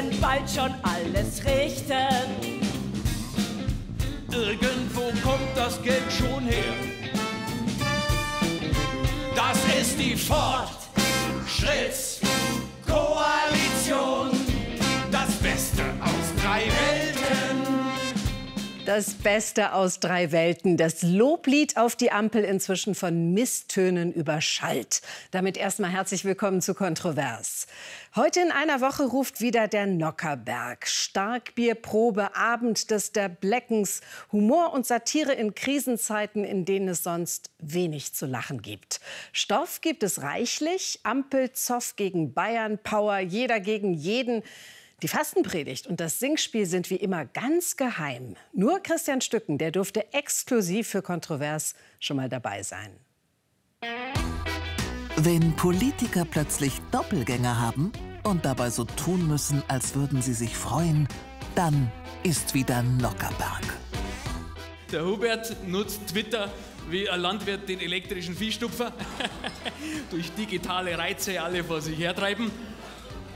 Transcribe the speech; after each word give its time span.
werden 0.00 0.20
bald 0.20 0.48
schon 0.48 0.74
alles 0.82 1.44
richten. 1.44 2.08
Irgendwo 4.32 5.12
kommt 5.22 5.54
das 5.54 5.82
Geld 5.82 6.10
schon 6.10 6.44
her. 6.44 6.74
Das 9.34 9.58
ist 9.78 9.98
die 9.98 10.16
Fortschrittskoalition. 10.16 12.09
Das 18.90 19.14
Beste 19.14 19.72
aus 19.72 20.00
drei 20.00 20.32
Welten. 20.32 20.76
Das 20.76 21.02
Loblied 21.02 21.76
auf 21.76 21.94
die 21.94 22.10
Ampel 22.10 22.42
inzwischen 22.42 22.96
von 22.96 23.32
Misstönen 23.32 24.12
überschallt. 24.12 25.00
Damit 25.30 25.56
erstmal 25.56 25.92
herzlich 25.92 26.24
willkommen 26.24 26.60
zu 26.60 26.74
Kontrovers. 26.74 27.68
Heute 28.16 28.40
in 28.40 28.50
einer 28.50 28.80
Woche 28.80 29.04
ruft 29.04 29.40
wieder 29.40 29.68
der 29.68 29.86
Nockerberg. 29.86 30.88
Starkbierprobe, 30.88 32.34
Abend 32.34 32.90
des 32.90 33.12
der 33.12 33.28
Bleckens. 33.28 34.00
Humor 34.32 34.72
und 34.72 34.84
Satire 34.84 35.34
in 35.34 35.54
Krisenzeiten, 35.54 36.42
in 36.42 36.64
denen 36.64 36.88
es 36.88 37.04
sonst 37.04 37.52
wenig 37.60 38.12
zu 38.14 38.26
lachen 38.26 38.60
gibt. 38.60 39.00
Stoff 39.32 39.82
gibt 39.82 40.02
es 40.02 40.22
reichlich. 40.22 40.98
Ampel, 41.04 41.52
Zoff 41.52 41.94
gegen 41.94 42.34
Bayern, 42.34 42.76
Power, 42.82 43.20
jeder 43.20 43.60
gegen 43.60 43.94
jeden. 43.94 44.42
Die 45.02 45.08
Fastenpredigt 45.08 45.86
und 45.86 45.98
das 45.98 46.18
Singspiel 46.18 46.66
sind 46.66 46.90
wie 46.90 46.96
immer 46.96 47.24
ganz 47.24 47.78
geheim. 47.78 48.36
Nur 48.52 48.80
Christian 48.80 49.22
Stücken, 49.22 49.56
der 49.56 49.70
durfte 49.70 50.12
exklusiv 50.12 50.88
für 50.88 51.00
Kontrovers 51.00 51.74
schon 52.00 52.18
mal 52.18 52.28
dabei 52.28 52.62
sein. 52.62 52.90
Wenn 55.16 55.56
Politiker 55.56 56.26
plötzlich 56.26 56.74
Doppelgänger 56.90 57.58
haben 57.58 57.92
und 58.24 58.44
dabei 58.44 58.68
so 58.68 58.84
tun 58.84 59.26
müssen, 59.26 59.62
als 59.68 59.94
würden 59.94 60.20
sie 60.20 60.34
sich 60.34 60.54
freuen, 60.54 61.08
dann 61.54 61.90
ist 62.22 62.52
wieder 62.52 62.82
Nockerberg. 62.82 63.62
Der 64.92 65.06
Hubert 65.06 65.66
nutzt 65.66 66.08
Twitter 66.08 66.52
wie 66.90 67.08
ein 67.08 67.20
Landwirt 67.20 67.66
den 67.70 67.80
elektrischen 67.80 68.36
Viehstupfer. 68.36 68.92
Durch 70.10 70.30
digitale 70.32 70.98
Reize 70.98 71.40
alle 71.40 71.64
vor 71.64 71.80
sich 71.80 71.98
hertreiben 71.98 72.50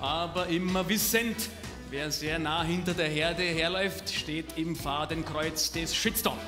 aber 0.05 0.48
immer 0.48 0.86
wissend, 0.88 1.48
wer 1.91 2.10
sehr 2.10 2.38
nah 2.38 2.62
hinter 2.62 2.92
der 2.92 3.08
Herde 3.08 3.42
herläuft, 3.42 4.10
steht 4.10 4.58
im 4.58 4.77
Fadenkreuz 4.77 5.72
des 5.72 5.94
Shitstorm. 5.94 6.38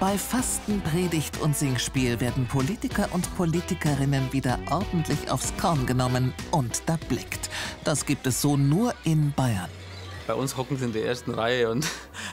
Bei 0.00 0.16
Fastenpredigt 0.16 1.40
und 1.40 1.56
Singspiel 1.56 2.20
werden 2.20 2.46
Politiker 2.46 3.08
und 3.12 3.34
Politikerinnen 3.36 4.32
wieder 4.32 4.58
ordentlich 4.70 5.30
aufs 5.30 5.54
Korn 5.58 5.86
genommen 5.86 6.32
und 6.50 6.82
da 6.86 6.98
blickt. 7.08 7.50
Das 7.84 8.06
gibt 8.06 8.26
es 8.26 8.40
so 8.40 8.56
nur 8.56 8.94
in 9.04 9.32
Bayern. 9.32 9.70
Bei 10.26 10.34
uns 10.34 10.56
hocken 10.56 10.76
sie 10.76 10.86
in 10.86 10.92
der 10.92 11.04
ersten 11.04 11.30
Reihe 11.30 11.70
und 11.70 11.86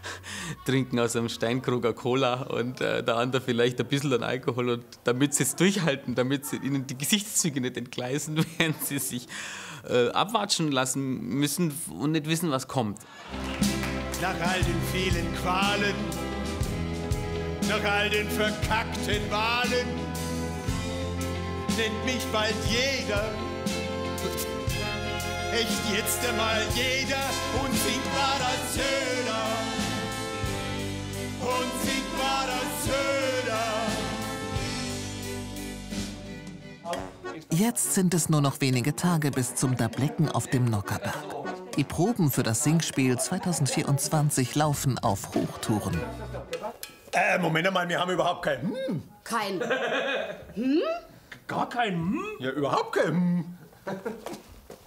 trinken 0.66 1.00
aus 1.00 1.16
einem 1.16 1.30
Steinkruger 1.30 1.94
Cola 1.94 2.42
und 2.42 2.82
äh, 2.82 3.04
der 3.04 3.18
andere 3.18 3.42
vielleicht 3.42 3.80
ein 3.80 3.88
bisschen 3.88 4.12
an 4.14 4.24
Alkohol. 4.24 4.70
Und 4.70 4.86
damit 5.04 5.36
sie 5.36 5.44
es 5.44 5.56
durchhalten, 5.56 6.16
damit 6.16 6.46
sie 6.46 6.56
ihnen 6.58 6.88
die 6.88 6.98
Gesichtszüge 6.98 7.62
nicht 7.62 7.78
entgleisen, 7.78 8.38
werden 8.58 8.76
sie 8.82 8.98
sich 8.98 9.28
äh, 9.88 10.10
abwatschen 10.10 10.72
lassen 10.72 11.20
müssen 11.22 11.74
und 11.90 12.12
nicht 12.12 12.28
wissen, 12.28 12.52
was 12.52 12.68
kommt. 12.68 13.00
Nach 14.22 14.36
all 14.48 14.62
den 14.62 14.82
vielen 14.92 15.34
Qualen, 15.36 15.96
nach 17.68 17.92
all 17.92 18.10
den 18.10 18.30
verkackten 18.30 19.30
Wahlen, 19.30 19.88
nennt 21.78 22.06
mich 22.06 22.24
bald 22.32 22.56
jeder. 22.70 23.30
Echt 25.54 25.96
jetzt 25.96 26.28
einmal 26.28 26.62
jeder 26.74 27.24
unsinkbarer 27.64 28.56
Söder. 28.74 29.44
Unsinkbarer 31.42 32.03
Jetzt 37.50 37.94
sind 37.94 38.14
es 38.14 38.30
nur 38.30 38.42
noch 38.42 38.62
wenige 38.62 38.96
Tage 38.96 39.32
bis 39.32 39.56
zum 39.56 39.76
Dablecken 39.78 40.30
auf 40.30 40.48
dem 40.48 40.66
Nockerberg. 40.66 41.16
Die 41.76 41.84
Proben 41.84 42.30
für 42.32 42.44
das 42.44 42.64
Singspiel 42.64 43.18
2024 43.18 44.56
laufen 44.56 45.00
auf 45.00 45.34
Hochtouren. 45.34 46.00
Äh, 47.12 47.40
Moment 47.40 47.72
mal, 47.74 47.88
wir 47.88 48.00
haben 48.00 48.12
überhaupt 48.12 48.44
kein 48.44 48.62
Hm. 48.62 49.04
Kein. 49.24 49.60
Gar 51.48 51.70
kein 51.70 51.94
Hm? 51.94 52.20
Ja, 52.40 52.52
überhaupt 52.52 52.94
kein 52.94 53.14
Hm. 53.14 53.58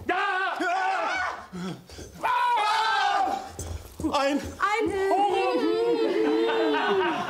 Ja! 0.07 0.15
Ah! 2.21 2.27
Ein. 4.13 4.39
Ein. 4.39 4.91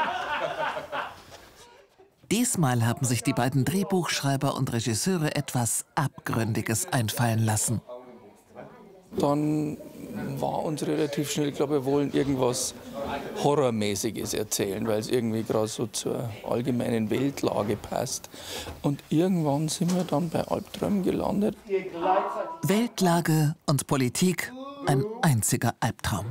Diesmal 2.32 2.86
haben 2.86 3.06
sich 3.06 3.24
die 3.24 3.34
beiden 3.34 3.64
Drehbuchschreiber 3.64 4.56
und 4.56 4.74
Regisseure 4.74 5.36
etwas 5.36 5.86
Abgründiges 5.96 6.88
einfallen 6.92 7.46
lassen. 7.46 7.82
Dann 9.18 9.78
war 10.38 10.64
uns 10.64 10.86
relativ 10.86 11.32
schnell, 11.32 11.52
glaube 11.52 11.76
wir 11.76 11.86
wollen 11.86 12.12
irgendwas 12.12 12.74
Horrormäßiges 13.44 14.34
erzählen, 14.34 14.86
weil 14.88 15.00
es 15.00 15.10
irgendwie 15.10 15.44
gerade 15.44 15.68
so 15.68 15.88
zur 15.88 16.30
allgemeinen 16.48 17.10
Weltlage 17.10 17.78
passt. 17.78 18.30
Und 18.82 19.02
irgendwann 19.10 19.70
sind 19.70 19.96
wir 19.96 20.04
dann 20.04 20.30
bei 20.30 20.42
Albträumen 20.42 21.04
gelandet. 21.04 21.56
Weltlage 22.64 23.56
und 23.66 23.88
Politik, 23.88 24.52
ein 24.86 25.06
einziger 25.22 25.76
Albtraum. 25.80 26.26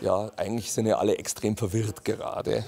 Ja, 0.00 0.30
eigentlich 0.36 0.72
sind 0.72 0.86
ja 0.86 0.98
alle 0.98 1.18
extrem 1.18 1.56
verwirrt 1.56 2.04
gerade. 2.04 2.64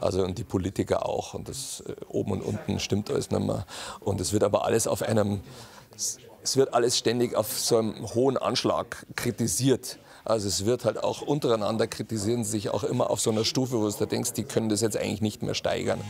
Also 0.00 0.24
und 0.24 0.38
die 0.38 0.44
Politiker 0.44 1.06
auch. 1.06 1.34
Und 1.34 1.48
das 1.48 1.82
äh, 1.86 1.94
oben 2.08 2.32
und 2.32 2.42
unten 2.42 2.80
stimmt 2.80 3.10
alles 3.10 3.30
nicht 3.30 3.44
mehr. 3.44 3.66
Und 4.00 4.20
es 4.20 4.32
wird 4.32 4.42
aber 4.42 4.64
alles 4.64 4.86
auf 4.86 5.02
einem, 5.02 5.40
es 6.42 6.56
wird 6.56 6.72
alles 6.72 6.96
ständig 6.96 7.34
auf 7.34 7.58
so 7.58 7.78
einem 7.78 8.14
hohen 8.14 8.36
Anschlag 8.36 9.06
kritisiert. 9.14 9.98
Also 10.24 10.48
es 10.48 10.64
wird 10.64 10.84
halt 10.84 11.02
auch 11.02 11.22
untereinander 11.22 11.86
kritisieren 11.86 12.44
sie 12.44 12.52
sich 12.52 12.70
auch 12.70 12.84
immer 12.84 13.10
auf 13.10 13.20
so 13.20 13.30
einer 13.30 13.44
Stufe, 13.44 13.78
wo 13.80 13.88
du 13.88 14.06
denkst, 14.06 14.32
die 14.32 14.44
können 14.44 14.68
das 14.68 14.80
jetzt 14.80 14.96
eigentlich 14.96 15.22
nicht 15.22 15.42
mehr 15.42 15.54
steigern. 15.54 16.00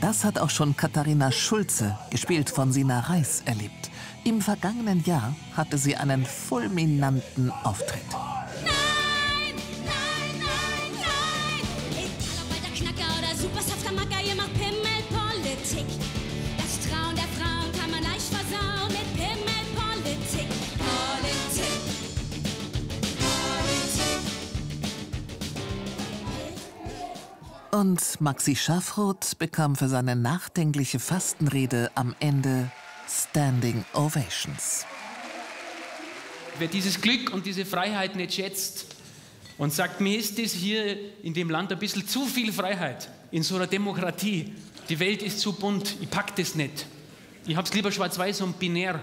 Das 0.00 0.24
hat 0.24 0.38
auch 0.38 0.50
schon 0.50 0.76
Katharina 0.76 1.32
Schulze, 1.32 1.98
gespielt 2.10 2.50
von 2.50 2.72
Sina 2.72 3.00
Reis, 3.00 3.42
erlebt. 3.46 3.90
Im 4.24 4.40
vergangenen 4.40 5.04
Jahr 5.04 5.34
hatte 5.54 5.78
sie 5.78 5.96
einen 5.96 6.24
fulminanten 6.24 7.50
Auftritt. 7.62 8.02
Und 27.74 28.20
Maxi 28.20 28.54
Schaffroth 28.54 29.36
bekam 29.40 29.74
für 29.74 29.88
seine 29.88 30.14
nachdenkliche 30.14 31.00
Fastenrede 31.00 31.90
am 31.96 32.14
Ende 32.20 32.70
Standing 33.08 33.84
Ovations. 33.94 34.86
Wer 36.60 36.68
dieses 36.68 37.00
Glück 37.00 37.32
und 37.32 37.46
diese 37.46 37.64
Freiheit 37.64 38.14
nicht 38.14 38.34
schätzt 38.34 38.94
und 39.58 39.72
sagt, 39.72 40.00
mir 40.00 40.16
ist 40.16 40.38
das 40.38 40.52
hier 40.52 40.96
in 41.24 41.34
dem 41.34 41.50
Land 41.50 41.72
ein 41.72 41.80
bisschen 41.80 42.06
zu 42.06 42.26
viel 42.26 42.52
Freiheit, 42.52 43.08
in 43.32 43.42
so 43.42 43.56
einer 43.56 43.66
Demokratie, 43.66 44.54
die 44.88 45.00
Welt 45.00 45.20
ist 45.24 45.40
zu 45.40 45.52
bunt, 45.52 45.96
ich 46.00 46.08
pack 46.08 46.36
das 46.36 46.54
nicht. 46.54 46.86
Ich 47.44 47.56
hab's 47.56 47.74
lieber 47.74 47.90
schwarz-weiß 47.90 48.42
und 48.42 48.60
binär. 48.60 49.00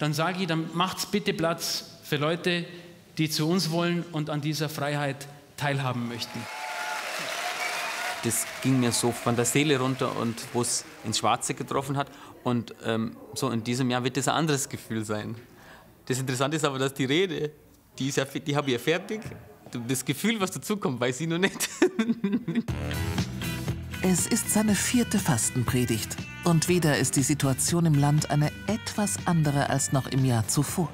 Dann 0.00 0.14
sage 0.14 0.40
ich, 0.40 0.48
dann 0.48 0.68
macht's 0.74 1.06
bitte 1.06 1.32
Platz 1.32 1.84
für 2.02 2.16
Leute, 2.16 2.64
die 3.18 3.30
zu 3.30 3.48
uns 3.48 3.70
wollen 3.70 4.02
und 4.10 4.30
an 4.30 4.40
dieser 4.40 4.68
Freiheit 4.68 5.28
teilhaben 5.56 6.08
möchten. 6.08 6.40
Das 8.24 8.46
ging 8.62 8.80
mir 8.80 8.92
so 8.92 9.10
von 9.12 9.34
der 9.36 9.44
Seele 9.44 9.78
runter 9.78 10.16
und 10.16 10.36
wo 10.52 10.62
es 10.62 10.84
ins 11.04 11.18
Schwarze 11.18 11.54
getroffen 11.54 11.96
hat. 11.96 12.08
Und 12.44 12.74
ähm, 12.84 13.16
so 13.34 13.50
in 13.50 13.64
diesem 13.64 13.90
Jahr 13.90 14.04
wird 14.04 14.16
das 14.16 14.28
ein 14.28 14.34
anderes 14.34 14.68
Gefühl 14.68 15.04
sein. 15.04 15.34
Das 16.06 16.18
Interessante 16.18 16.56
ist 16.56 16.64
aber, 16.64 16.78
dass 16.78 16.94
die 16.94 17.04
Rede, 17.04 17.50
die, 17.98 18.10
ja, 18.10 18.24
die 18.24 18.56
habe 18.56 18.68
ich 18.68 18.72
ja 18.74 18.78
fertig. 18.78 19.20
Das 19.88 20.04
Gefühl, 20.04 20.40
was 20.40 20.50
dazukommt, 20.50 21.00
weiß 21.00 21.20
ich 21.20 21.28
noch 21.28 21.38
nicht. 21.38 21.68
Es 24.04 24.26
ist 24.26 24.50
seine 24.50 24.74
vierte 24.74 25.16
Fastenpredigt. 25.16 26.16
Und 26.42 26.68
wieder 26.68 26.98
ist 26.98 27.14
die 27.14 27.22
Situation 27.22 27.86
im 27.86 27.94
Land 27.94 28.32
eine 28.32 28.50
etwas 28.66 29.16
andere 29.26 29.70
als 29.70 29.92
noch 29.92 30.08
im 30.08 30.24
Jahr 30.24 30.48
zuvor. 30.48 30.90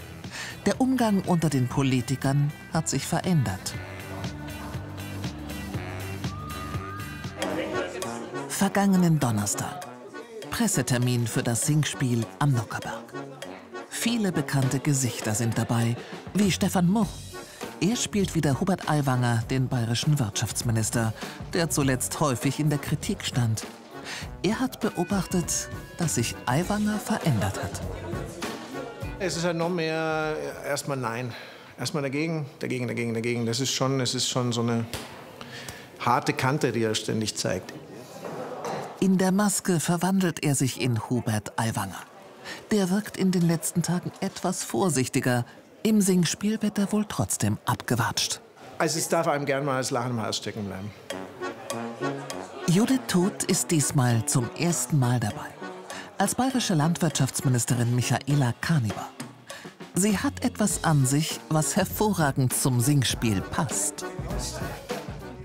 Der 0.67 0.79
Umgang 0.79 1.23
unter 1.23 1.49
den 1.49 1.69
Politikern 1.69 2.53
hat 2.75 2.87
sich 2.87 3.07
verändert. 3.07 3.75
Vergangenen 8.59 9.21
Donnerstag. 9.21 9.87
Pressetermin 10.51 11.29
für 11.29 11.45
das 11.45 11.65
Singspiel 11.65 12.27
am 12.41 12.55
Nockerberg. 12.55 13.15
Viele 13.89 14.33
bekannte 14.33 14.81
Gesichter 14.81 15.33
sind 15.33 15.57
dabei, 15.57 15.97
wie 16.35 16.51
Stefan 16.51 16.89
Much. 16.89 17.07
Er 17.81 17.95
spielt 17.95 18.35
wieder 18.35 18.59
Hubert 18.59 18.91
Aiwanger, 18.91 19.45
den 19.49 19.69
bayerischen 19.69 20.19
Wirtschaftsminister, 20.19 21.15
der 21.53 21.71
zuletzt 21.71 22.19
häufig 22.19 22.59
in 22.59 22.69
der 22.69 22.81
Kritik 22.81 23.25
stand. 23.25 23.65
Er 24.43 24.59
hat 24.59 24.81
beobachtet, 24.81 25.69
dass 25.97 26.17
sich 26.17 26.35
Aiwanger 26.47 26.99
verändert 26.99 27.63
hat. 27.63 27.81
Es 29.21 29.37
ist 29.37 29.45
halt 29.45 29.57
noch 29.57 29.71
mehr 29.71 30.37
erstmal 30.67 30.97
Nein. 30.97 31.33
Erstmal 31.79 32.03
dagegen, 32.03 32.47
dagegen, 32.59 32.89
dagegen, 32.89 33.15
dagegen. 33.15 33.47
Das 33.47 33.61
ist 33.61 33.71
schon, 33.71 34.01
es 34.01 34.17
ist 34.17 34.29
schon 34.29 34.51
so 34.51 34.63
eine 34.63 34.85
harte 36.01 36.33
Kante, 36.33 36.73
die 36.73 36.83
er 36.83 36.97
ständig 36.97 37.37
zeigt. 37.37 37.73
In 39.01 39.17
der 39.17 39.31
Maske 39.31 39.79
verwandelt 39.79 40.43
er 40.43 40.57
sich 40.57 40.81
in 40.81 41.09
Hubert 41.09 41.57
Aiwanger. 41.57 42.03
Der 42.73 42.91
wirkt 42.91 43.17
in 43.17 43.31
den 43.31 43.47
letzten 43.47 43.83
Tagen 43.83 44.11
etwas 44.21 44.65
vorsichtiger. 44.65 45.45
Im 45.85 46.01
Singspiel 46.01 46.61
wird 46.63 46.79
er 46.79 46.91
wohl 46.91 47.05
trotzdem 47.09 47.59
abgewatscht. 47.65 48.41
Also 48.79 48.99
es 48.99 49.09
darf 49.09 49.29
einem 49.29 49.47
gern 49.47 49.65
mal 49.65 49.79
das 49.79 49.93
Lachen 49.93 50.11
im 50.11 50.21
Hals 50.21 50.39
stecken 50.39 50.65
bleiben. 50.65 50.91
Judith 52.67 53.01
Todt 53.07 53.45
ist 53.45 53.71
diesmal 53.71 54.27
zum 54.27 54.51
ersten 54.59 54.99
Mal 54.99 55.21
dabei. 55.21 55.47
Als 56.19 56.35
bayerische 56.35 56.75
Landwirtschaftsministerin 56.75 57.95
Michaela 57.95 58.53
Kaniber. 58.61 59.09
Sie 59.95 60.19
hat 60.19 60.45
etwas 60.45 60.83
an 60.83 61.07
sich, 61.07 61.39
was 61.49 61.77
hervorragend 61.77 62.53
zum 62.53 62.81
Singspiel 62.81 63.43
passt. 63.43 64.05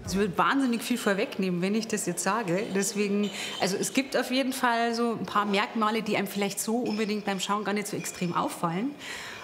Es 0.05 0.15
wird 0.15 0.37
wahnsinnig 0.37 0.81
viel 0.81 0.97
vorwegnehmen, 0.97 1.61
wenn 1.61 1.75
ich 1.75 1.87
das 1.87 2.05
jetzt 2.05 2.23
sage. 2.23 2.63
Deswegen, 2.75 3.29
also 3.61 3.77
es 3.77 3.93
gibt 3.93 4.17
auf 4.17 4.31
jeden 4.31 4.53
Fall 4.53 4.93
so 4.93 5.17
ein 5.19 5.25
paar 5.25 5.45
Merkmale, 5.45 6.01
die 6.01 6.17
einem 6.17 6.27
vielleicht 6.27 6.59
so 6.59 6.77
unbedingt 6.77 7.25
beim 7.25 7.39
Schauen 7.39 7.63
gar 7.63 7.73
nicht 7.73 7.87
so 7.87 7.95
extrem 7.95 8.35
auffallen. 8.35 8.91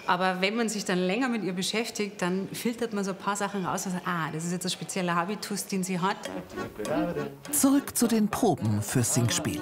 Aber 0.06 0.42
wenn 0.42 0.56
man 0.56 0.70
sich 0.70 0.86
dann 0.86 0.98
länger 0.98 1.30
mit 1.30 1.44
ihr 1.44 1.54
beschäftigt, 1.54 2.22
dann 2.22 2.48
filtert 2.52 2.94
man 2.94 3.04
so 3.04 3.12
ein 3.12 3.18
paar 3.18 3.36
Sachen 3.36 3.64
raus 3.66 3.86
und 3.86 3.92
sagt, 3.92 4.08
ah, 4.08 4.30
das 4.34 4.44
ist 4.44 4.52
jetzt 4.52 4.66
ein 4.66 4.72
spezieller 4.72 5.16
Habitus, 5.16 5.68
den 5.68 5.84
sie 5.84 6.00
hat. 6.00 6.18
Zurück 7.52 7.96
zu 7.96 8.08
den 8.08 8.28
Proben 8.28 8.82
fürs 8.82 9.14
Singspiel. 9.14 9.62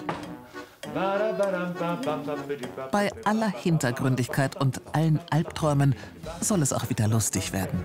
Bei 2.91 3.11
aller 3.25 3.49
Hintergründigkeit 3.49 4.55
und 4.59 4.81
allen 4.93 5.19
Albträumen 5.29 5.95
soll 6.39 6.61
es 6.61 6.71
auch 6.71 6.89
wieder 6.89 7.09
lustig 7.09 7.51
werden. 7.51 7.83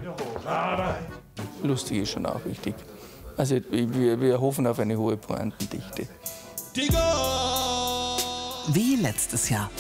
Lustig 1.63 1.99
ist 1.99 2.11
schon 2.11 2.27
auch 2.27 2.45
wichtig. 2.45 2.75
Also 3.37 3.61
wir, 3.71 4.21
wir 4.21 4.41
hoffen 4.41 4.67
auf 4.67 4.79
eine 4.79 4.97
hohe 4.99 5.17
Pointendichte. 5.17 6.07
Wie 8.69 8.97
letztes 8.97 9.49
Jahr. 9.49 9.71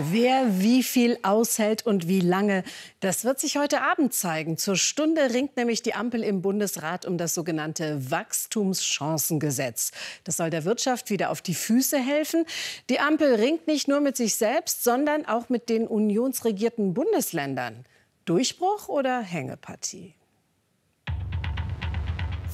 Wer 0.00 0.60
wie 0.60 0.84
viel 0.84 1.18
aushält 1.24 1.84
und 1.84 2.06
wie 2.06 2.20
lange, 2.20 2.62
das 3.00 3.24
wird 3.24 3.40
sich 3.40 3.58
heute 3.58 3.82
Abend 3.82 4.14
zeigen. 4.14 4.56
Zur 4.56 4.76
Stunde 4.76 5.34
ringt 5.34 5.56
nämlich 5.56 5.82
die 5.82 5.94
Ampel 5.94 6.22
im 6.22 6.40
Bundesrat 6.40 7.04
um 7.04 7.18
das 7.18 7.34
sogenannte 7.34 8.08
Wachstumschancengesetz. 8.08 9.90
Das 10.22 10.36
soll 10.36 10.50
der 10.50 10.64
Wirtschaft 10.64 11.10
wieder 11.10 11.30
auf 11.30 11.42
die 11.42 11.54
Füße 11.54 11.98
helfen. 11.98 12.44
Die 12.90 13.00
Ampel 13.00 13.34
ringt 13.34 13.66
nicht 13.66 13.88
nur 13.88 13.98
mit 13.98 14.16
sich 14.16 14.36
selbst, 14.36 14.84
sondern 14.84 15.26
auch 15.26 15.48
mit 15.48 15.68
den 15.68 15.88
unionsregierten 15.88 16.94
Bundesländern. 16.94 17.84
Durchbruch 18.24 18.86
oder 18.86 19.20
Hängepartie? 19.20 20.14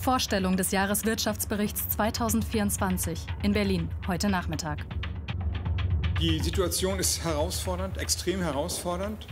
Vorstellung 0.00 0.56
des 0.56 0.70
Jahreswirtschaftsberichts 0.70 1.90
2024 1.90 3.26
in 3.43 3.52
Berlin 3.52 3.90
heute 4.06 4.31
Nachmittag. 4.31 4.87
Die 6.20 6.38
Situation 6.38 7.00
ist 7.00 7.25
herausfordernd, 7.25 7.99
extrem 7.99 8.40
herausfordernd. 8.40 9.26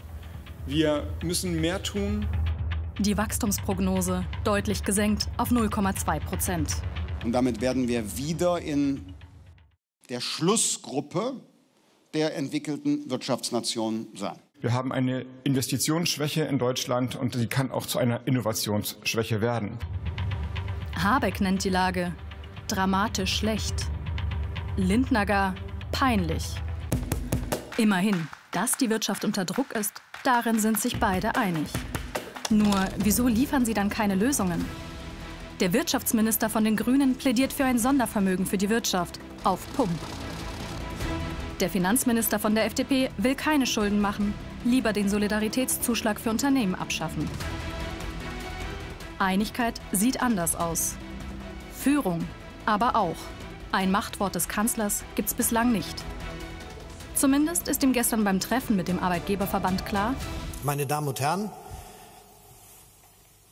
Wir 0.67 1.06
müssen 1.23 1.61
mehr 1.61 1.81
tun. 1.82 2.26
Die 2.99 3.17
Wachstumsprognose 3.17 4.25
deutlich 4.43 4.82
gesenkt 4.82 5.29
auf 5.37 5.50
0,2 5.50 6.20
Prozent. 6.20 6.82
Und 7.25 7.32
damit 7.32 7.61
werden 7.61 7.87
wir 7.87 8.17
wieder 8.17 8.61
in 8.61 9.14
der 10.08 10.20
Schlussgruppe 10.20 11.40
der 12.14 12.37
entwickelten 12.37 13.08
Wirtschaftsnationen 13.08 14.08
sein. 14.14 14.38
Wir 14.61 14.73
haben 14.73 14.93
eine 14.93 15.25
Investitionsschwäche 15.44 16.43
in 16.43 16.58
Deutschland 16.58 17.14
und 17.14 17.34
sie 17.34 17.46
kann 17.46 17.70
auch 17.70 17.87
zu 17.87 17.99
einer 17.99 18.26
Innovationsschwäche 18.26 19.40
werden. 19.40 19.79
Habeck 20.96 21.40
nennt 21.40 21.64
die 21.64 21.70
Lage 21.70 22.12
dramatisch 22.67 23.37
schlecht. 23.37 23.87
Lindner 24.76 25.26
gar 25.26 25.55
peinlich. 25.93 26.56
Immerhin, 27.78 28.28
dass 28.50 28.76
die 28.76 28.90
Wirtschaft 28.90 29.24
unter 29.24 29.44
Druck 29.44 29.72
ist, 29.72 30.02
darin 30.24 30.58
sind 30.58 30.78
sich 30.78 31.00
beide 31.00 31.36
einig. 31.36 31.69
Nur, 32.50 32.84
wieso 32.98 33.28
liefern 33.28 33.64
sie 33.64 33.72
dann 33.72 33.88
keine 33.88 34.14
Lösungen? 34.14 34.64
Der 35.60 35.72
Wirtschaftsminister 35.72 36.50
von 36.50 36.64
den 36.64 36.76
Grünen 36.76 37.16
plädiert 37.16 37.52
für 37.52 37.64
ein 37.64 37.78
Sondervermögen 37.78 38.44
für 38.44 38.58
die 38.58 38.69
Wirtschaft 38.69 39.19
auf 39.44 39.60
Pump. 39.74 39.90
Der 41.60 41.70
Finanzminister 41.70 42.38
von 42.38 42.54
der 42.54 42.66
FDP 42.66 43.10
will 43.16 43.36
keine 43.36 43.66
Schulden 43.66 44.00
machen, 44.00 44.34
lieber 44.64 44.92
den 44.92 45.08
Solidaritätszuschlag 45.08 46.20
für 46.20 46.30
Unternehmen 46.30 46.74
abschaffen. 46.74 47.28
Einigkeit 49.19 49.80
sieht 49.92 50.20
anders 50.20 50.56
aus. 50.56 50.96
Führung 51.72 52.26
aber 52.66 52.96
auch. 52.96 53.16
Ein 53.70 53.90
Machtwort 53.90 54.34
des 54.34 54.48
Kanzlers 54.48 55.04
gibt's 55.14 55.34
bislang 55.34 55.72
nicht. 55.72 56.02
Zumindest 57.22 57.69
ist 57.69 57.84
ihm 57.84 57.92
gestern 57.92 58.24
beim 58.24 58.40
Treffen 58.40 58.74
mit 58.74 58.88
dem 58.88 58.98
Arbeitgeberverband 58.98 59.86
klar, 59.86 60.16
Meine 60.64 60.86
Damen 60.86 61.06
und 61.06 61.20
Herren, 61.20 61.52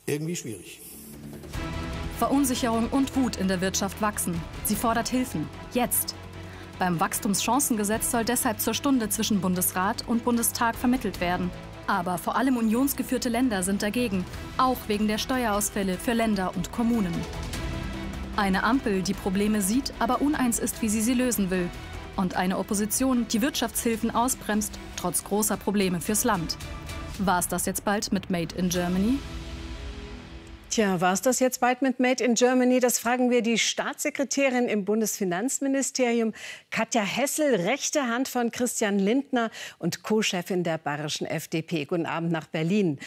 irgendwie 0.05 0.35
schwierig. 0.35 0.81
Verunsicherung 2.19 2.89
und 2.89 3.15
Wut 3.15 3.37
in 3.37 3.47
der 3.47 3.61
Wirtschaft 3.61 4.01
wachsen. 4.01 4.37
Sie 4.65 4.75
fordert 4.75 5.07
Hilfen. 5.07 5.47
Jetzt. 5.71 6.15
Beim 6.79 6.99
Wachstumschancengesetz 6.99 8.11
soll 8.11 8.25
deshalb 8.25 8.59
zur 8.59 8.73
Stunde 8.73 9.07
zwischen 9.07 9.39
Bundesrat 9.39 10.05
und 10.05 10.25
Bundestag 10.25 10.75
vermittelt 10.75 11.21
werden. 11.21 11.49
Aber 11.87 12.17
vor 12.17 12.35
allem 12.35 12.57
unionsgeführte 12.57 13.29
Länder 13.29 13.63
sind 13.63 13.83
dagegen, 13.83 14.25
auch 14.57 14.79
wegen 14.87 15.07
der 15.07 15.17
Steuerausfälle 15.17 15.97
für 15.97 16.11
Länder 16.11 16.51
und 16.57 16.73
Kommunen. 16.73 17.15
Eine 18.35 18.65
Ampel, 18.65 19.01
die 19.01 19.13
Probleme 19.13 19.61
sieht, 19.61 19.93
aber 19.99 20.21
uneins 20.21 20.59
ist, 20.59 20.81
wie 20.81 20.89
sie 20.89 21.01
sie 21.01 21.13
lösen 21.13 21.49
will. 21.51 21.69
Und 22.15 22.35
eine 22.35 22.57
Opposition, 22.57 23.27
die 23.27 23.41
Wirtschaftshilfen 23.41 24.13
ausbremst, 24.13 24.77
trotz 24.95 25.23
großer 25.23 25.57
Probleme 25.57 26.01
fürs 26.01 26.23
Land. 26.23 26.57
War 27.19 27.39
es 27.39 27.47
das 27.47 27.65
jetzt 27.65 27.85
bald 27.85 28.11
mit 28.11 28.29
Made 28.29 28.55
in 28.55 28.69
Germany? 28.69 29.19
Tja, 30.71 31.01
war 31.01 31.11
es 31.11 31.21
das 31.21 31.41
jetzt 31.41 31.59
bald 31.59 31.81
mit 31.81 31.99
Made 31.99 32.23
in 32.23 32.35
Germany? 32.35 32.79
Das 32.79 32.97
fragen 32.97 33.29
wir 33.29 33.41
die 33.41 33.57
Staatssekretärin 33.57 34.69
im 34.69 34.85
Bundesfinanzministerium, 34.85 36.33
Katja 36.69 37.01
Hessel, 37.01 37.55
rechte 37.55 38.07
Hand 38.07 38.29
von 38.29 38.51
Christian 38.51 38.97
Lindner 38.97 39.51
und 39.79 40.01
Co-Chefin 40.01 40.63
der 40.63 40.77
bayerischen 40.77 41.27
FDP. 41.27 41.83
Guten 41.83 42.05
Abend 42.05 42.31
nach 42.31 42.47
Berlin. 42.47 42.99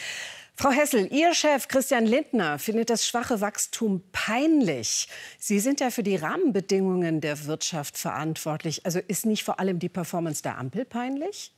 Frau 0.57 0.71
Hessel, 0.71 1.13
Ihr 1.13 1.35
Chef 1.35 1.67
Christian 1.67 2.07
Lindner 2.07 2.61
findet 2.61 2.89
das 2.89 3.07
schwache 3.07 3.41
Wachstum 3.41 4.05
peinlich. 4.13 5.09
Sie 5.37 5.59
sind 5.59 5.81
ja 5.81 5.91
für 5.91 6.05
die 6.05 6.15
Rahmenbedingungen 6.15 7.21
der 7.21 7.47
Wirtschaft 7.47 7.99
verantwortlich. 7.99 8.87
Also 8.87 9.01
ist 9.01 9.27
nicht 9.27 9.43
vor 9.43 9.59
allem 9.59 9.81
die 9.81 9.89
Performance 9.89 10.43
der 10.43 10.57
Ampel 10.57 10.85
peinlich? 10.85 11.53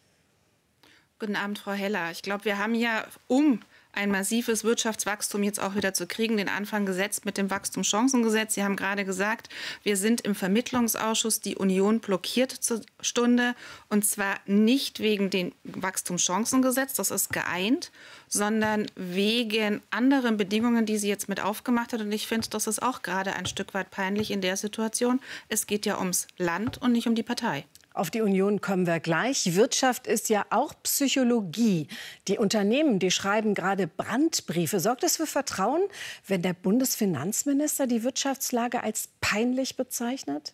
Guten 1.19 1.37
Abend, 1.37 1.59
Frau 1.59 1.73
Heller. 1.73 2.11
Ich 2.11 2.23
glaube, 2.23 2.47
wir 2.47 2.59
haben 2.59 2.75
ja, 2.75 3.07
um 3.27 3.61
ein 3.97 4.11
massives 4.11 4.65
Wirtschaftswachstum 4.65 5.43
jetzt 5.43 5.61
auch 5.61 5.75
wieder 5.75 5.95
zu 5.95 6.07
kriegen, 6.07 6.37
den 6.37 6.49
Anfang 6.49 6.85
gesetzt 6.85 7.25
mit 7.25 7.39
dem 7.39 7.51
Wachstumschancengesetz. 7.51 8.55
Sie 8.55 8.63
haben 8.63 8.77
gerade 8.77 9.05
gesagt, 9.05 9.49
wir 9.83 9.97
sind 9.97 10.21
im 10.21 10.35
Vermittlungsausschuss, 10.35 11.41
die 11.41 11.57
Union 11.57 12.01
blockiert 12.01 12.53
zur 12.53 12.83
Stunde 13.01 13.55
und 13.89 14.05
zwar 14.07 14.37
nicht 14.45 15.01
wegen 15.01 15.31
dem 15.31 15.53
Wachstumschancengesetz, 15.65 16.95
das 16.95 17.11
ist 17.11 17.33
geeint, 17.33 17.91
sondern 18.29 18.87
wegen 18.95 19.83
anderen 19.91 20.37
Bedingungen, 20.37 20.87
die 20.87 20.99
sie 20.99 21.09
jetzt 21.09 21.29
mit 21.29 21.41
aufgemacht 21.41 21.93
hat. 21.93 22.01
Und 22.01 22.13
ich 22.13 22.27
finde, 22.27 22.49
das 22.49 22.67
ist 22.67 22.83
auch 22.83 23.03
gerade 23.03 23.35
ein 23.35 23.47
Stück 23.47 23.75
weit 23.75 23.91
peinlich 23.91 24.31
in 24.31 24.41
der 24.41 24.57
Situation. 24.57 25.21
Es 25.49 25.67
geht 25.67 25.87
ja 25.87 25.99
ums 25.99 26.27
Land 26.37 26.79
und 26.79 26.93
nicht 26.93 27.07
um 27.07 27.15
die 27.15 27.23
Partei. 27.23 27.65
Auf 27.97 28.11
die 28.11 28.21
Union 28.21 28.61
kommen 28.61 28.87
wir 28.87 29.01
gleich. 29.01 29.55
Wirtschaft 29.55 30.07
ist 30.07 30.29
ja 30.29 30.45
auch 30.51 30.75
Psychologie. 30.83 31.89
Die 32.29 32.37
Unternehmen, 32.37 32.99
die 32.99 33.11
schreiben 33.11 33.55
gerade 33.55 33.87
Brandbriefe. 33.87 34.81
Sorgt 34.81 35.03
es 35.03 35.17
für 35.17 35.27
Vertrauen, 35.27 35.81
wenn 36.27 36.43
der 36.43 36.53
Bundesfinanzminister 36.53 37.87
die 37.87 38.03
Wirtschaftslage 38.03 38.83
als 38.83 39.09
peinlich 39.23 39.77
bezeichnet? 39.77 40.53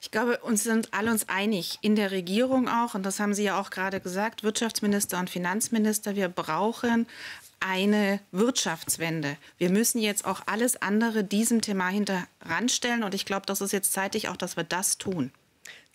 Ich 0.00 0.10
glaube, 0.10 0.38
uns 0.38 0.62
sind 0.62 0.94
alle 0.94 1.10
uns 1.10 1.28
einig, 1.28 1.78
in 1.82 1.96
der 1.96 2.12
Regierung 2.12 2.68
auch, 2.68 2.94
und 2.94 3.04
das 3.04 3.18
haben 3.18 3.34
Sie 3.34 3.42
ja 3.42 3.60
auch 3.60 3.70
gerade 3.70 4.00
gesagt, 4.00 4.44
Wirtschaftsminister 4.44 5.18
und 5.18 5.28
Finanzminister, 5.28 6.14
wir 6.14 6.28
brauchen 6.28 7.06
eine 7.60 8.20
Wirtschaftswende. 8.30 9.36
Wir 9.56 9.70
müssen 9.70 9.98
jetzt 9.98 10.24
auch 10.24 10.42
alles 10.46 10.80
andere 10.80 11.24
diesem 11.24 11.60
Thema 11.60 11.88
hinteranstellen 11.88 13.02
und 13.02 13.14
ich 13.14 13.26
glaube, 13.26 13.46
das 13.46 13.60
ist 13.60 13.72
jetzt 13.72 13.92
zeitig 13.92 14.28
auch, 14.28 14.36
dass 14.36 14.56
wir 14.56 14.64
das 14.64 14.98
tun. 14.98 15.32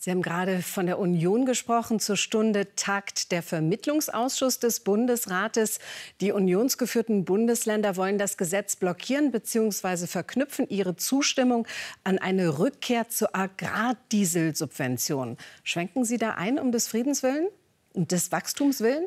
Sie 0.03 0.12
haben 0.12 0.22
gerade 0.22 0.62
von 0.62 0.86
der 0.86 1.00
Union 1.00 1.45
gesprochen. 1.45 2.01
Zur 2.01 2.17
Stunde 2.17 2.75
tagt 2.75 3.31
der 3.31 3.41
Vermittlungsausschuss 3.41 4.60
des 4.60 4.81
Bundesrates. 4.81 5.79
Die 6.19 6.33
unionsgeführten 6.33 7.24
Bundesländer 7.24 7.95
wollen 7.95 8.17
das 8.17 8.36
Gesetz 8.36 8.75
blockieren 8.75 9.31
bzw. 9.31 10.07
verknüpfen 10.07 10.67
ihre 10.67 10.98
Zustimmung 10.98 11.65
an 12.03 12.17
eine 12.17 12.60
Rückkehr 12.60 13.07
zur 13.07 13.33
Agrardieselsubvention. 13.33 15.38
Schwenken 15.63 16.03
Sie 16.03 16.17
da 16.17 16.31
ein 16.31 16.60
um 16.60 16.74
des 16.74 16.89
Friedens 16.89 17.24
willen 17.24 17.48
und 17.93 18.12
des 18.12 18.33
Wachstums 18.33 18.81
willen? 18.81 19.05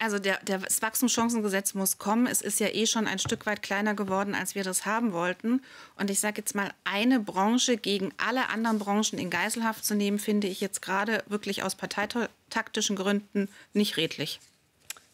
Also 0.00 0.20
der, 0.20 0.38
der, 0.44 0.58
das 0.58 0.80
Wachstumschancengesetz 0.80 1.74
muss 1.74 1.98
kommen. 1.98 2.28
Es 2.28 2.40
ist 2.40 2.60
ja 2.60 2.68
eh 2.68 2.86
schon 2.86 3.08
ein 3.08 3.18
Stück 3.18 3.46
weit 3.46 3.62
kleiner 3.62 3.94
geworden, 3.94 4.34
als 4.34 4.54
wir 4.54 4.62
das 4.62 4.86
haben 4.86 5.12
wollten. 5.12 5.60
Und 5.96 6.08
ich 6.08 6.20
sage 6.20 6.40
jetzt 6.40 6.54
mal, 6.54 6.72
eine 6.84 7.18
Branche 7.18 7.76
gegen 7.76 8.12
alle 8.16 8.48
anderen 8.48 8.78
Branchen 8.78 9.18
in 9.18 9.28
Geiselhaft 9.28 9.84
zu 9.84 9.96
nehmen, 9.96 10.20
finde 10.20 10.46
ich 10.46 10.60
jetzt 10.60 10.82
gerade 10.82 11.24
wirklich 11.26 11.64
aus 11.64 11.74
parteitaktischen 11.74 12.94
Gründen 12.94 13.48
nicht 13.72 13.96
redlich. 13.96 14.38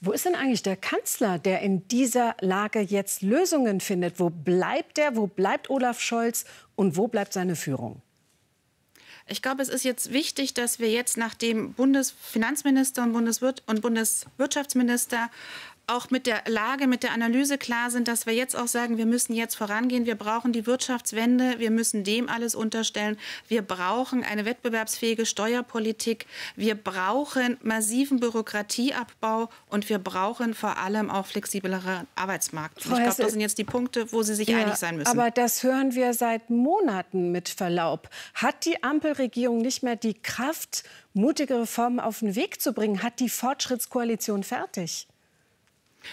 Wo 0.03 0.13
ist 0.13 0.27
denn 0.27 0.35
eigentlich 0.35 0.63
der 0.63 0.77
Kanzler, 0.77 1.39
der 1.39 1.63
in 1.63 1.89
dieser 1.89 2.37
Lage 2.41 2.81
jetzt 2.81 3.23
Lösungen 3.23 3.81
findet? 3.81 4.21
Wo 4.21 4.29
bleibt 4.29 4.99
er? 4.99 5.17
Wo 5.17 5.27
bleibt 5.27 5.71
Olaf 5.71 5.99
Scholz? 5.99 6.45
Und 6.77 6.99
wo 6.99 7.09
bleibt 7.09 7.33
seine 7.33 7.57
Führung? 7.57 8.03
Ich 9.27 9.41
glaube, 9.41 9.63
es 9.63 9.69
ist 9.71 9.85
jetzt 9.85 10.13
wichtig, 10.13 10.53
dass 10.53 10.79
wir 10.79 10.91
jetzt, 10.91 11.17
nachdem 11.17 11.73
Bundesfinanzminister 11.73 13.03
und, 13.03 13.13
Bundeswirt 13.15 13.63
und 13.67 13.81
Bundeswirtschaftsminister 13.81 15.31
auch 15.87 16.11
mit 16.11 16.27
der 16.27 16.43
Lage, 16.47 16.87
mit 16.87 17.03
der 17.03 17.13
Analyse 17.13 17.59
klar 17.59 17.91
sind, 17.91 18.09
dass 18.09 18.27
wir 18.27 18.35
jetzt 18.35 18.57
auch 18.57 18.67
sagen, 18.67 18.97
wir 18.97 19.07
müssen 19.07 19.35
jetzt 19.35 19.55
vorangehen, 19.55 20.07
wir 20.07 20.15
brauchen 20.15 20.53
die 20.53 20.67
Wirtschaftswende, 20.67 21.59
wir 21.59 21.71
müssen 21.71 22.05
dem 22.05 22.29
alles 22.29 22.55
unterstellen, 22.55 23.19
wir 23.49 23.63
brauchen 23.63 24.25
eine 24.25 24.45
wettbewerbsfähige 24.45 25.27
Steuerpolitik, 25.27 26.27
wir 26.57 26.75
brauchen 26.75 27.59
massiven 27.63 28.21
Bürokratieabbau 28.21 29.51
und 29.69 29.89
wir 29.89 29.99
brauchen 29.99 30.55
vor 30.55 30.79
allem 30.79 31.11
auch 31.11 31.27
flexibleren 31.27 32.07
Arbeitsmarkt. 32.15 32.79
Ich 32.79 32.85
glaube, 32.85 33.05
das 33.05 33.17
sind 33.33 33.41
jetzt 33.41 33.59
die 33.59 33.65
Punkte, 33.65 34.11
wo 34.13 34.23
Sie 34.23 34.35
sich 34.35 34.49
ja, 34.49 34.59
einig 34.59 34.77
sein 34.77 34.97
müssen. 34.97 35.09
Aber 35.09 35.31
das 35.31 35.63
hören 35.63 35.95
wir 35.95 36.15
seit 36.15 36.51
Monaten 36.51 37.31
mit 37.31 37.49
Verlaub. 37.49 38.09
Hat 38.35 38.65
die 38.65 38.83
Ampelregierung 38.83 39.59
nicht 39.59 39.83
mehr 39.83 39.97
die 39.97 40.15
Kraft, 40.15 40.85
mutige 41.13 41.61
Reformen 41.61 42.01
auf 42.01 42.21
den 42.21 42.35
Weg 42.35 42.61
zu 42.61 42.73
bringen? 42.73 43.03
Hat 43.03 43.21
die 43.21 43.29
Fortschrittskoalition 43.29 44.43
fertig? 44.43 45.07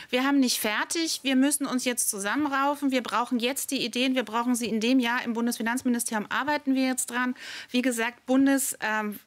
Wir 0.09 0.25
haben 0.25 0.39
nicht 0.39 0.59
fertig. 0.59 1.21
Wir 1.23 1.35
müssen 1.35 1.65
uns 1.65 1.85
jetzt 1.85 2.09
zusammenraufen. 2.09 2.91
Wir 2.91 3.03
brauchen 3.03 3.39
jetzt 3.39 3.71
die 3.71 3.83
Ideen. 3.83 4.15
Wir 4.15 4.23
brauchen 4.23 4.55
sie 4.55 4.67
in 4.67 4.79
dem 4.79 4.99
Jahr. 4.99 5.23
Im 5.23 5.33
Bundesfinanzministerium 5.33 6.27
arbeiten 6.29 6.75
wir 6.75 6.85
jetzt 6.87 7.09
dran. 7.09 7.35
Wie 7.69 7.81
gesagt, 7.81 8.25
Bundes, 8.25 8.77
ähm, 8.81 9.19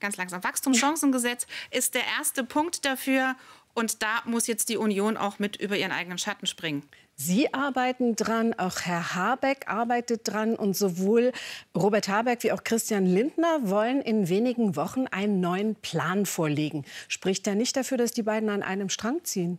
ganz 0.00 0.16
langsam, 0.16 0.42
Wachstumschancengesetz 0.44 1.46
ist 1.70 1.94
der 1.94 2.04
erste 2.18 2.44
Punkt 2.44 2.84
dafür. 2.84 3.36
Und 3.74 4.02
da 4.02 4.22
muss 4.26 4.46
jetzt 4.46 4.68
die 4.68 4.76
Union 4.76 5.16
auch 5.16 5.38
mit 5.38 5.56
über 5.56 5.76
ihren 5.76 5.92
eigenen 5.92 6.18
Schatten 6.18 6.46
springen. 6.46 6.82
Sie 7.14 7.52
arbeiten 7.52 8.16
dran, 8.16 8.54
auch 8.54 8.80
Herr 8.80 9.14
Habeck 9.14 9.68
arbeitet 9.68 10.22
dran 10.24 10.56
und 10.56 10.76
sowohl 10.76 11.32
Robert 11.76 12.08
Habeck 12.08 12.42
wie 12.42 12.52
auch 12.52 12.64
Christian 12.64 13.06
Lindner 13.06 13.68
wollen 13.68 14.00
in 14.00 14.28
wenigen 14.28 14.76
Wochen 14.76 15.06
einen 15.06 15.40
neuen 15.40 15.76
Plan 15.76 16.26
vorlegen. 16.26 16.84
Spricht 17.08 17.46
er 17.46 17.54
nicht 17.54 17.76
dafür, 17.76 17.98
dass 17.98 18.12
die 18.12 18.22
beiden 18.22 18.48
an 18.48 18.62
einem 18.62 18.88
Strang 18.88 19.22
ziehen? 19.24 19.58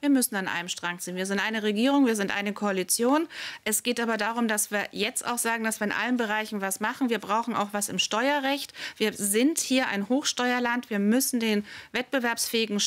Wir 0.00 0.10
müssen 0.10 0.36
an 0.36 0.48
einem 0.48 0.68
Strang 0.68 0.98
ziehen. 0.98 1.16
Wir 1.16 1.26
sind 1.26 1.40
eine 1.40 1.62
Regierung, 1.62 2.06
wir 2.06 2.16
sind 2.16 2.34
eine 2.36 2.52
Koalition. 2.52 3.28
Es 3.64 3.82
geht 3.82 3.98
aber 3.98 4.16
darum, 4.16 4.46
dass 4.46 4.70
wir 4.70 4.86
jetzt 4.92 5.26
auch 5.26 5.38
sagen, 5.38 5.64
dass 5.64 5.80
wir 5.80 5.86
in 5.86 5.92
allen 5.92 6.16
Bereichen 6.16 6.60
was 6.60 6.80
machen. 6.80 7.08
Wir 7.10 7.18
brauchen 7.18 7.54
auch 7.54 7.68
was 7.72 7.88
im 7.88 7.98
Steuerrecht. 7.98 8.72
Wir 8.96 9.12
sind 9.12 9.58
hier 9.58 9.88
ein 9.88 10.08
Hochsteuerland. 10.08 10.90
Wir 10.90 10.98
müssen 10.98 11.40
den 11.40 11.64
wettbewerbsfähigen 11.92 12.78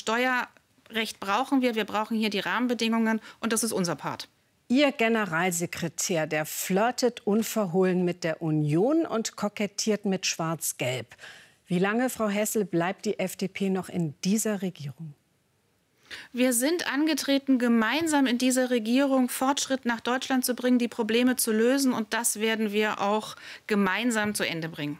Steuerrecht 0.89 1.19
brauchen 1.19 1.61
wir. 1.61 1.75
Wir 1.75 1.85
brauchen 1.85 2.17
hier 2.17 2.29
die 2.29 2.39
Rahmenbedingungen 2.39 3.21
und 3.39 3.53
das 3.53 3.63
ist 3.63 3.71
unser 3.71 3.95
Part. 3.95 4.27
Ihr 4.67 4.91
Generalsekretär, 4.91 6.27
der 6.27 6.45
flirtet 6.45 7.25
unverhohlen 7.25 8.05
mit 8.05 8.23
der 8.23 8.41
Union 8.41 9.05
und 9.05 9.35
kokettiert 9.35 10.05
mit 10.05 10.25
Schwarz-Gelb. 10.25 11.15
Wie 11.65 11.79
lange, 11.79 12.09
Frau 12.09 12.27
Hessel, 12.27 12.65
bleibt 12.65 13.05
die 13.05 13.19
FDP 13.19 13.69
noch 13.69 13.89
in 13.89 14.13
dieser 14.23 14.61
Regierung? 14.61 15.13
Wir 16.33 16.53
sind 16.53 16.91
angetreten, 16.91 17.59
gemeinsam 17.59 18.25
in 18.25 18.39
dieser 18.39 18.71
Regierung 18.71 19.29
Fortschritt 19.29 19.85
nach 19.85 19.99
Deutschland 19.99 20.43
zu 20.43 20.55
bringen, 20.55 20.79
die 20.79 20.87
Probleme 20.87 21.35
zu 21.35 21.51
lösen. 21.51 21.93
Und 21.93 22.13
das 22.13 22.39
werden 22.39 22.71
wir 22.71 22.99
auch 23.01 23.35
gemeinsam 23.67 24.33
zu 24.33 24.43
Ende 24.43 24.69
bringen. 24.69 24.99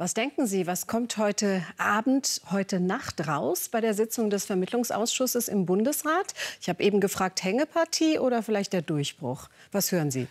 Was 0.00 0.14
denken 0.14 0.46
Sie, 0.46 0.68
was 0.68 0.86
kommt 0.86 1.16
heute 1.16 1.64
Abend, 1.76 2.40
heute 2.52 2.78
Nacht 2.78 3.26
raus 3.26 3.68
bei 3.68 3.80
der 3.80 3.94
Sitzung 3.94 4.30
des 4.30 4.44
Vermittlungsausschusses 4.44 5.48
im 5.48 5.66
Bundesrat? 5.66 6.34
Ich 6.60 6.68
habe 6.68 6.84
eben 6.84 7.00
gefragt, 7.00 7.42
Hängepartie 7.42 8.20
oder 8.20 8.44
vielleicht 8.44 8.72
der 8.72 8.82
Durchbruch? 8.82 9.48
Was 9.72 9.90
hören 9.90 10.12
Sie? 10.12 10.28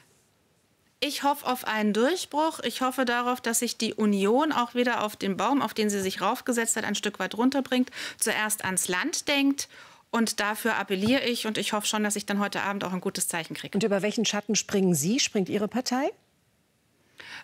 Ich 1.02 1.24
hoffe 1.24 1.46
auf 1.46 1.68
einen 1.68 1.92
Durchbruch. 1.92 2.62
Ich 2.62 2.80
hoffe 2.80 3.04
darauf, 3.04 3.42
dass 3.42 3.60
sich 3.60 3.78
die 3.78 3.94
Union 3.94 4.54
auch 4.54 4.74
wieder 4.74 5.04
auf 5.04 5.18
den 5.18 5.36
Baum, 5.36 5.62
auf 5.62 5.74
den 5.74 5.90
sie 5.90 6.00
sich 6.00 6.22
raufgesetzt 6.22 6.78
hat, 6.78 6.86
ein 6.86 6.96
Stück 6.96 7.20
weit 7.20 7.38
runterbringt, 7.38 7.92
zuerst 8.18 8.64
ans 8.64 8.88
Land 8.88 9.28
denkt. 9.28 9.68
Und 10.12 10.40
dafür 10.40 10.78
appelliere 10.78 11.26
ich 11.26 11.46
und 11.46 11.58
ich 11.58 11.74
hoffe 11.74 11.88
schon, 11.88 12.06
dass 12.06 12.16
ich 12.16 12.26
dann 12.26 12.40
heute 12.40 12.62
Abend 12.62 12.86
auch 12.86 12.94
ein 12.94 13.02
gutes 13.02 13.28
Zeichen 13.28 13.54
kriege. 13.54 13.78
Und 13.78 13.84
über 13.84 14.02
welchen 14.02 14.24
Schatten 14.24 14.56
springen 14.56 14.96
Sie? 14.96 15.20
Springt 15.20 15.50
Ihre 15.50 15.68
Partei? 15.68 16.14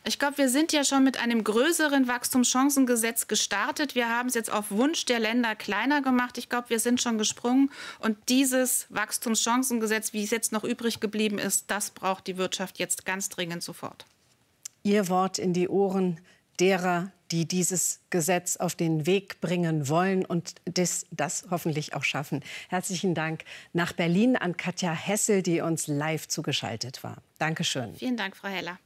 Ich 0.05 0.19
glaube, 0.19 0.37
wir 0.37 0.49
sind 0.49 0.73
ja 0.73 0.83
schon 0.83 1.03
mit 1.03 1.19
einem 1.19 1.43
größeren 1.43 2.07
Wachstumschancengesetz 2.07 3.27
gestartet. 3.27 3.95
Wir 3.95 4.09
haben 4.09 4.29
es 4.29 4.35
jetzt 4.35 4.51
auf 4.51 4.71
Wunsch 4.71 5.05
der 5.05 5.19
Länder 5.19 5.55
kleiner 5.55 6.01
gemacht. 6.01 6.37
Ich 6.37 6.49
glaube, 6.49 6.69
wir 6.69 6.79
sind 6.79 7.01
schon 7.01 7.17
gesprungen. 7.17 7.71
Und 7.99 8.17
dieses 8.29 8.87
Wachstumschancengesetz, 8.89 10.13
wie 10.13 10.23
es 10.23 10.31
jetzt 10.31 10.51
noch 10.51 10.63
übrig 10.63 10.99
geblieben 10.99 11.39
ist, 11.39 11.71
das 11.71 11.91
braucht 11.91 12.27
die 12.27 12.37
Wirtschaft 12.37 12.79
jetzt 12.79 13.05
ganz 13.05 13.29
dringend 13.29 13.63
sofort. 13.63 14.05
Ihr 14.83 15.07
Wort 15.07 15.39
in 15.39 15.53
die 15.53 15.69
Ohren 15.69 16.19
derer, 16.59 17.11
die 17.31 17.47
dieses 17.47 17.99
Gesetz 18.09 18.57
auf 18.57 18.75
den 18.75 19.07
Weg 19.07 19.41
bringen 19.41 19.89
wollen 19.89 20.23
und 20.23 20.55
das, 20.65 21.05
das, 21.09 21.45
hoffentlich 21.49 21.95
auch 21.95 22.03
schaffen. 22.03 22.43
Herzlichen 22.69 23.15
Dank 23.15 23.43
nach 23.73 23.93
Berlin 23.93 24.35
an 24.35 24.55
Katja 24.55 24.91
Hessel, 24.91 25.41
die 25.41 25.61
uns 25.61 25.87
live 25.87 26.27
zugeschaltet 26.27 27.03
war. 27.03 27.17
Dankeschön. 27.39 27.95
Vielen 27.95 28.17
Dank, 28.17 28.37
Frau 28.37 28.49
Heller. 28.49 28.77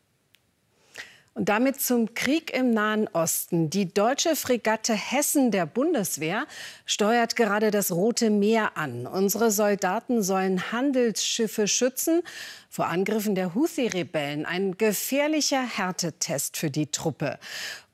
Und 1.38 1.50
damit 1.50 1.80
zum 1.80 2.16
Krieg 2.16 2.52
im 2.52 2.72
Nahen 2.72 3.08
Osten. 3.10 3.70
Die 3.70 3.94
deutsche 3.94 4.36
Fregatte 4.36 4.96
Hessen 4.96 5.52
der 5.52 5.68
Bundeswehr 5.68 6.48
steuert 6.88 7.36
gerade 7.36 7.70
das 7.70 7.92
Rote 7.92 8.32
Meer 8.32 8.76
an. 8.76 9.06
Unsere 9.06 9.52
Soldaten 9.52 10.24
sollen 10.24 10.72
Handelsschiffe 10.72 11.68
schützen 11.68 12.24
vor 12.72 12.88
Angriffen 12.88 13.36
der 13.36 13.54
Houthi-Rebellen. 13.54 14.48
Ein 14.48 14.80
gefährlicher 14.80 15.62
Härtetest 15.62 16.58
für 16.58 16.72
die 16.72 16.90
Truppe. 16.90 17.38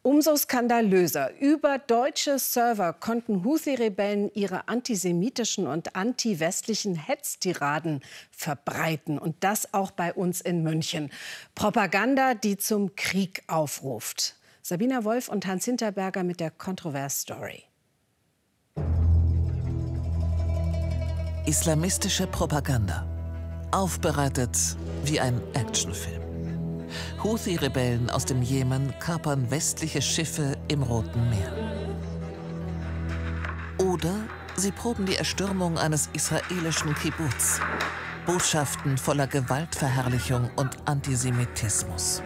Umso 0.05 0.35
skandalöser. 0.35 1.31
Über 1.39 1.77
deutsche 1.79 2.37
Server 2.37 2.91
konnten 2.91 3.45
Houthi-Rebellen 3.45 4.29
ihre 4.33 4.67
antisemitischen 4.67 5.65
und 5.65 5.95
anti-westlichen 5.95 6.95
Hetztiraden 6.95 8.01
verbreiten. 8.29 9.17
Und 9.17 9.37
das 9.45 9.73
auch 9.73 9.91
bei 9.91 10.13
uns 10.13 10.41
in 10.41 10.61
München. 10.61 11.09
Propaganda, 11.55 12.33
die 12.33 12.57
zum 12.57 12.97
Krieg 12.97 13.43
aufruft. 13.47 14.35
Sabina 14.61 15.05
Wolf 15.05 15.29
und 15.29 15.45
Hans 15.45 15.63
Hinterberger 15.63 16.23
mit 16.23 16.41
der 16.41 16.51
Kontrovers-Story. 16.51 17.63
Islamistische 21.45 22.27
Propaganda. 22.27 23.07
Aufbereitet 23.71 24.57
wie 25.05 25.21
ein 25.21 25.41
Actionfilm. 25.53 26.22
Houthi-Rebellen 27.23 28.09
aus 28.09 28.25
dem 28.25 28.41
Jemen 28.41 28.93
kapern 28.99 29.49
westliche 29.49 30.01
Schiffe 30.01 30.57
im 30.67 30.83
Roten 30.83 31.29
Meer. 31.29 31.53
Oder 33.77 34.13
sie 34.55 34.71
proben 34.71 35.05
die 35.05 35.15
Erstürmung 35.15 35.77
eines 35.77 36.09
israelischen 36.13 36.93
Kibbutz. 36.95 37.59
Botschaften 38.25 38.97
voller 38.97 39.27
Gewaltverherrlichung 39.27 40.49
und 40.55 40.77
Antisemitismus. 40.85 42.21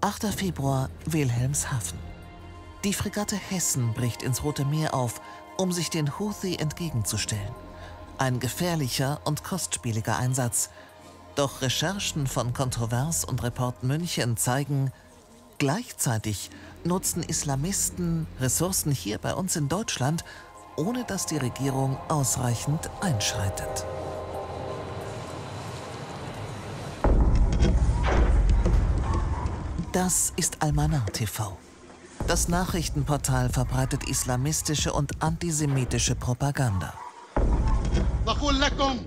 8. 0.00 0.24
Februar, 0.34 0.88
Wilhelmshaven. 1.06 1.98
Die 2.84 2.94
Fregatte 2.94 3.36
Hessen 3.36 3.92
bricht 3.92 4.22
ins 4.22 4.42
Rote 4.42 4.64
Meer 4.64 4.94
auf, 4.94 5.20
um 5.58 5.72
sich 5.72 5.90
den 5.90 6.18
Houthi 6.18 6.56
entgegenzustellen. 6.56 7.54
Ein 8.16 8.40
gefährlicher 8.40 9.20
und 9.24 9.44
kostspieliger 9.44 10.16
Einsatz– 10.16 10.70
Doch 11.40 11.62
Recherchen 11.62 12.26
von 12.26 12.52
Kontrovers 12.52 13.24
und 13.24 13.42
Report 13.42 13.82
München 13.82 14.36
zeigen, 14.36 14.92
gleichzeitig 15.56 16.50
nutzen 16.84 17.22
Islamisten 17.22 18.26
Ressourcen 18.38 18.92
hier 18.92 19.16
bei 19.16 19.32
uns 19.32 19.56
in 19.56 19.70
Deutschland, 19.70 20.22
ohne 20.76 21.04
dass 21.04 21.24
die 21.24 21.38
Regierung 21.38 21.96
ausreichend 22.10 22.90
einschreitet. 23.00 23.86
Das 29.92 30.34
ist 30.36 30.60
Almanar 30.60 31.06
TV. 31.06 31.56
Das 32.26 32.48
Nachrichtenportal 32.48 33.48
verbreitet 33.48 34.10
islamistische 34.10 34.92
und 34.92 35.22
antisemitische 35.22 36.16
Propaganda. 36.16 36.92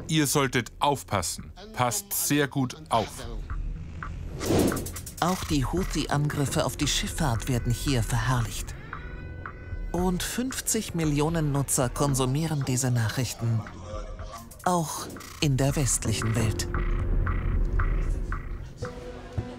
Ihr 0.07 0.27
solltet 0.27 0.71
aufpassen. 0.79 1.51
Passt 1.73 2.13
sehr 2.13 2.47
gut 2.47 2.75
auf. 2.89 3.25
Auch 5.19 5.43
die 5.45 5.65
Houthi-Angriffe 5.65 6.65
auf 6.65 6.75
die 6.75 6.87
Schifffahrt 6.87 7.47
werden 7.47 7.71
hier 7.71 8.03
verherrlicht. 8.03 8.75
Rund 9.93 10.23
50 10.23 10.95
Millionen 10.95 11.51
Nutzer 11.51 11.87
konsumieren 11.87 12.65
diese 12.67 12.91
Nachrichten. 12.91 13.61
Auch 14.65 15.07
in 15.39 15.55
der 15.55 15.75
westlichen 15.75 16.35
Welt. 16.35 16.67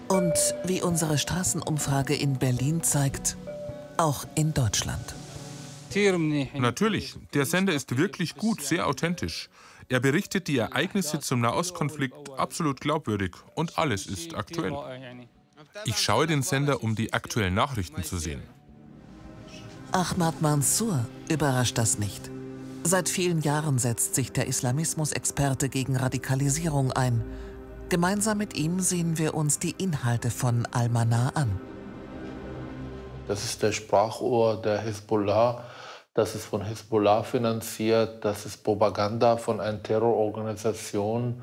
Und 0.07 0.33
wie 0.65 0.81
unsere 0.81 1.17
Straßenumfrage 1.17 2.15
in 2.15 2.37
Berlin 2.37 2.83
zeigt, 2.83 3.37
auch 3.97 4.25
in 4.35 4.53
Deutschland. 4.53 5.15
Natürlich, 6.55 7.15
der 7.33 7.45
Sender 7.45 7.73
ist 7.73 7.97
wirklich 7.97 8.35
gut, 8.35 8.61
sehr 8.61 8.87
authentisch. 8.87 9.49
Er 9.87 9.99
berichtet 9.99 10.47
die 10.47 10.57
Ereignisse 10.57 11.19
zum 11.19 11.41
Nahostkonflikt 11.41 12.31
absolut 12.37 12.81
glaubwürdig 12.81 13.35
und 13.53 13.77
alles 13.77 14.07
ist 14.07 14.33
aktuell. 14.33 14.75
Ich 15.85 15.97
schaue 15.97 16.27
den 16.27 16.41
Sender, 16.41 16.83
um 16.83 16.95
die 16.95 17.13
aktuellen 17.13 17.53
Nachrichten 17.53 18.03
zu 18.03 18.17
sehen. 18.17 18.41
Ahmad 19.91 20.41
Mansour 20.41 21.05
überrascht 21.29 21.77
das 21.77 21.99
nicht. 21.99 22.29
Seit 22.83 23.09
vielen 23.09 23.41
Jahren 23.41 23.79
setzt 23.79 24.15
sich 24.15 24.31
der 24.31 24.47
Islamismusexperte 24.47 25.69
gegen 25.69 25.95
Radikalisierung 25.95 26.91
ein. 26.91 27.23
Gemeinsam 27.89 28.37
mit 28.37 28.55
ihm 28.55 28.79
sehen 28.79 29.17
wir 29.17 29.35
uns 29.35 29.59
die 29.59 29.75
Inhalte 29.77 30.31
von 30.31 30.65
Al-Manar 30.71 31.37
an. 31.37 31.59
Das 33.27 33.43
ist 33.43 33.63
der 33.63 33.71
Sprachrohr 33.71 34.61
der 34.61 34.79
Hezbollah. 34.79 35.63
Das 36.13 36.35
ist 36.35 36.45
von 36.45 36.61
Hezbollah 36.61 37.23
finanziert. 37.23 38.23
Das 38.23 38.45
ist 38.45 38.63
Propaganda 38.63 39.37
von 39.37 39.59
einer 39.59 39.81
Terrororganisation. 39.81 41.41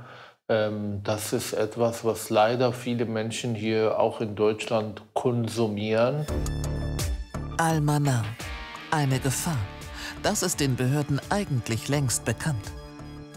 Ähm, 0.49 1.03
das 1.03 1.33
ist 1.33 1.53
etwas, 1.53 2.05
was 2.05 2.31
leider 2.31 2.73
viele 2.73 3.05
Menschen 3.05 3.55
hier 3.55 3.99
auch 3.99 4.21
in 4.21 4.35
Deutschland 4.35 5.03
konsumieren. 5.13 6.27
Al-Manar, 7.59 8.25
eine 8.91 9.19
Gefahr. 9.19 9.59
Das 10.23 10.43
ist 10.43 10.61
den 10.61 10.77
Behörden 10.77 11.21
eigentlich 11.31 11.89
längst 11.89 12.25
bekannt. 12.25 12.73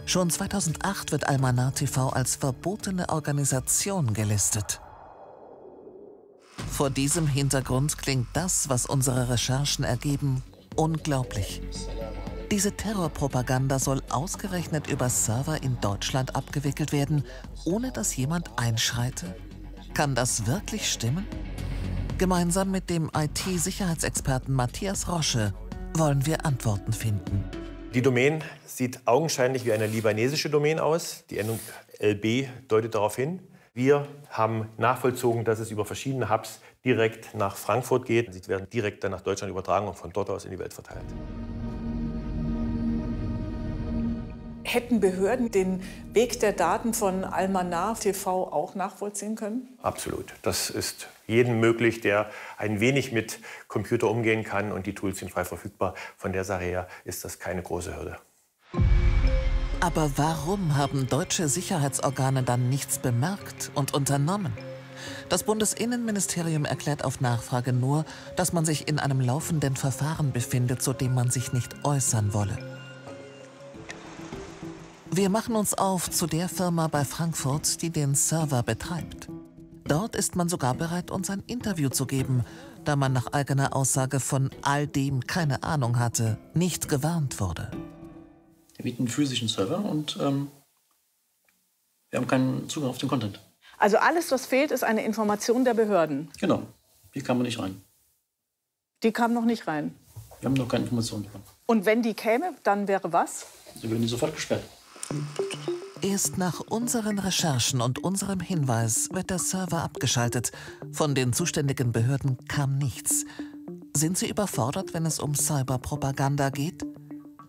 Schon 0.06 0.30
2008 0.30 1.12
wird 1.12 1.28
Al-Manar 1.28 1.74
TV 1.74 2.10
als 2.10 2.36
verbotene 2.36 3.10
Organisation 3.10 4.14
gelistet. 4.14 4.80
Vor 6.72 6.90
diesem 6.90 7.28
Hintergrund 7.28 7.98
klingt 7.98 8.28
das, 8.34 8.70
was 8.70 8.86
unsere 8.86 9.30
Recherchen 9.30 9.86
ergeben, 9.86 10.44
unglaublich. 10.76 11.62
Diese 12.52 12.74
Terrorpropaganda 12.74 13.80
soll 13.80 14.02
ausgerechnet 14.10 14.88
über 14.88 15.10
Server 15.10 15.64
in 15.64 15.80
Deutschland 15.82 16.36
abgewickelt 16.36 16.92
werden, 16.92 17.24
ohne 17.66 17.92
dass 17.92 18.16
jemand 18.16 18.52
einschreite? 18.58 19.36
Kann 19.94 20.16
das 20.16 20.46
wirklich 20.46 20.92
stimmen? 20.92 21.26
Gemeinsam 22.18 22.72
mit 22.72 22.90
dem 22.90 23.10
IT-Sicherheitsexperten 23.14 24.54
Matthias 24.54 25.08
Rosche 25.08 25.54
wollen 25.96 26.26
wir 26.26 26.46
Antworten 26.46 26.94
finden. 26.94 27.44
Die 27.94 28.02
Domain 28.02 28.44
sieht 28.66 29.08
augenscheinlich 29.08 29.66
wie 29.66 29.72
eine 29.72 29.88
libanesische 29.88 30.50
Domain 30.50 30.80
aus. 30.80 31.24
Die 31.30 31.40
Endung 31.40 31.60
LB 32.00 32.48
deutet 32.68 32.94
darauf 32.94 33.16
hin. 33.16 33.40
Wir 33.76 34.08
haben 34.30 34.70
nachvollzogen, 34.78 35.44
dass 35.44 35.60
es 35.60 35.70
über 35.70 35.84
verschiedene 35.84 36.30
Hubs 36.30 36.62
direkt 36.86 37.36
nach 37.36 37.58
Frankfurt 37.58 38.06
geht. 38.06 38.34
Sie 38.34 38.48
werden 38.48 38.70
direkt 38.70 39.04
dann 39.04 39.12
nach 39.12 39.20
Deutschland 39.20 39.52
übertragen 39.52 39.86
und 39.86 39.96
von 39.96 40.14
dort 40.14 40.30
aus 40.30 40.46
in 40.46 40.52
die 40.52 40.60
Welt 40.60 40.74
verteilt. 40.74 41.04
Hätten 44.64 45.02
Behörden 45.02 45.52
den 45.52 45.84
Weg 46.14 46.40
der 46.40 46.54
Daten 46.54 46.94
von 46.94 47.26
Almanar 47.26 48.00
TV 48.00 48.48
auch 48.50 48.76
nachvollziehen 48.76 49.36
können? 49.36 49.68
Absolut. 49.82 50.34
Das 50.42 50.70
ist 50.70 51.10
jedem 51.28 51.60
möglich, 51.60 52.00
der 52.00 52.30
ein 52.58 52.80
wenig 52.80 53.12
mit 53.12 53.40
Computer 53.68 54.10
umgehen 54.10 54.46
kann 54.46 54.72
und 54.72 54.88
die 54.88 54.96
Tools 54.96 55.20
sind 55.20 55.32
frei 55.32 55.44
verfügbar. 55.44 55.96
Von 56.16 56.32
der 56.32 56.46
Sache 56.46 56.64
her 56.64 56.88
ist 57.04 57.26
das 57.26 57.40
keine 57.40 57.62
große 57.62 57.94
Hürde. 57.94 58.20
Aber 59.86 60.10
warum 60.16 60.78
haben 60.78 61.06
deutsche 61.06 61.48
Sicherheitsorgane 61.48 62.42
dann 62.42 62.70
nichts 62.70 62.98
bemerkt 62.98 63.70
und 63.76 63.94
unternommen? 63.94 64.52
Das 65.30 65.44
Bundesinnenministerium 65.44 66.66
erklärt 66.66 67.06
auf 67.06 67.22
Nachfrage 67.22 67.72
nur, 67.72 68.04
dass 68.36 68.52
man 68.52 68.66
sich 68.66 68.88
in 68.88 68.98
einem 68.98 69.22
laufenden 69.22 69.76
Verfahren 69.76 70.32
befindet, 70.32 70.82
zu 70.82 70.92
dem 70.94 71.14
man 71.14 71.30
sich 71.30 71.54
nicht 71.54 71.86
äußern 71.86 72.34
wolle. 72.34 72.58
Wir 75.12 75.30
machen 75.30 75.56
uns 75.56 75.76
auf 75.76 76.10
zu 76.10 76.26
der 76.26 76.50
Firma 76.50 76.88
bei 76.88 77.06
Frankfurt, 77.06 77.84
die 77.84 77.92
den 77.92 78.16
Server 78.16 78.64
betreibt. 78.64 79.28
Dort 79.88 80.16
ist 80.16 80.36
man 80.36 80.50
sogar 80.50 80.74
bereit, 80.74 81.12
uns 81.12 81.30
ein 81.30 81.44
Interview 81.46 81.90
zu 81.90 82.08
geben, 82.08 82.44
da 82.86 82.96
man 82.96 83.14
nach 83.14 83.34
eigener 83.34 83.76
Aussage 83.76 84.20
von 84.20 84.50
all 84.64 84.88
dem 84.88 85.28
keine 85.28 85.62
Ahnung 85.62 86.00
hatte, 86.00 86.40
nicht 86.56 86.90
gewarnt 86.90 87.40
wurde. 87.40 87.70
Wir 88.76 88.84
bieten 88.84 89.04
einen 89.04 89.08
physischen 89.08 89.48
Server 89.48 89.80
und 89.80 90.18
ähm, 90.20 90.50
wir 92.10 92.20
haben 92.20 92.28
keinen 92.28 92.70
Zugang 92.70 92.90
auf 92.90 92.98
den 92.98 93.10
Content. 93.10 93.40
Also 93.78 93.98
alles, 93.98 94.32
was 94.32 94.46
fehlt, 94.46 94.72
ist 94.72 94.84
eine 94.84 95.04
Information 95.04 95.66
der 95.66 95.74
Behörden. 95.74 96.30
Genau, 96.40 96.64
hier 97.12 97.24
kam 97.24 97.38
man 97.38 97.46
nicht 97.46 97.60
rein. 97.60 97.82
Die 99.04 99.12
kam 99.12 99.34
noch 99.34 99.46
nicht 99.46 99.68
rein. 99.68 99.96
Wir 100.40 100.50
haben 100.50 100.56
noch 100.56 100.68
keine 100.68 100.84
Informationen 100.84 101.24
bekommen. 101.24 101.44
Und 101.66 101.86
wenn 101.86 102.02
die 102.02 102.14
käme, 102.14 102.54
dann 102.64 102.88
wäre 102.88 103.12
was? 103.12 103.48
Sie 103.82 103.90
würden 103.90 104.02
die 104.02 104.08
sofort 104.08 104.34
gesperrt. 104.34 104.64
Erst 106.02 106.38
nach 106.38 106.60
unseren 106.60 107.20
Recherchen 107.20 107.82
und 107.82 108.00
unserem 108.00 108.40
Hinweis 108.40 109.10
wird 109.12 109.30
der 109.30 109.40
Server 109.40 109.82
abgeschaltet. 109.82 110.52
Von 110.92 111.16
den 111.16 111.34
zuständigen 111.34 111.92
Behörden 111.92 112.38
kam 112.48 112.78
nichts. 112.78 113.26
Sind 113.96 114.18
sie 114.18 114.30
überfordert, 114.30 114.94
wenn 114.94 115.06
es 115.06 115.20
um 115.20 115.36
Cyberpropaganda 115.36 116.50
geht? 116.50 116.86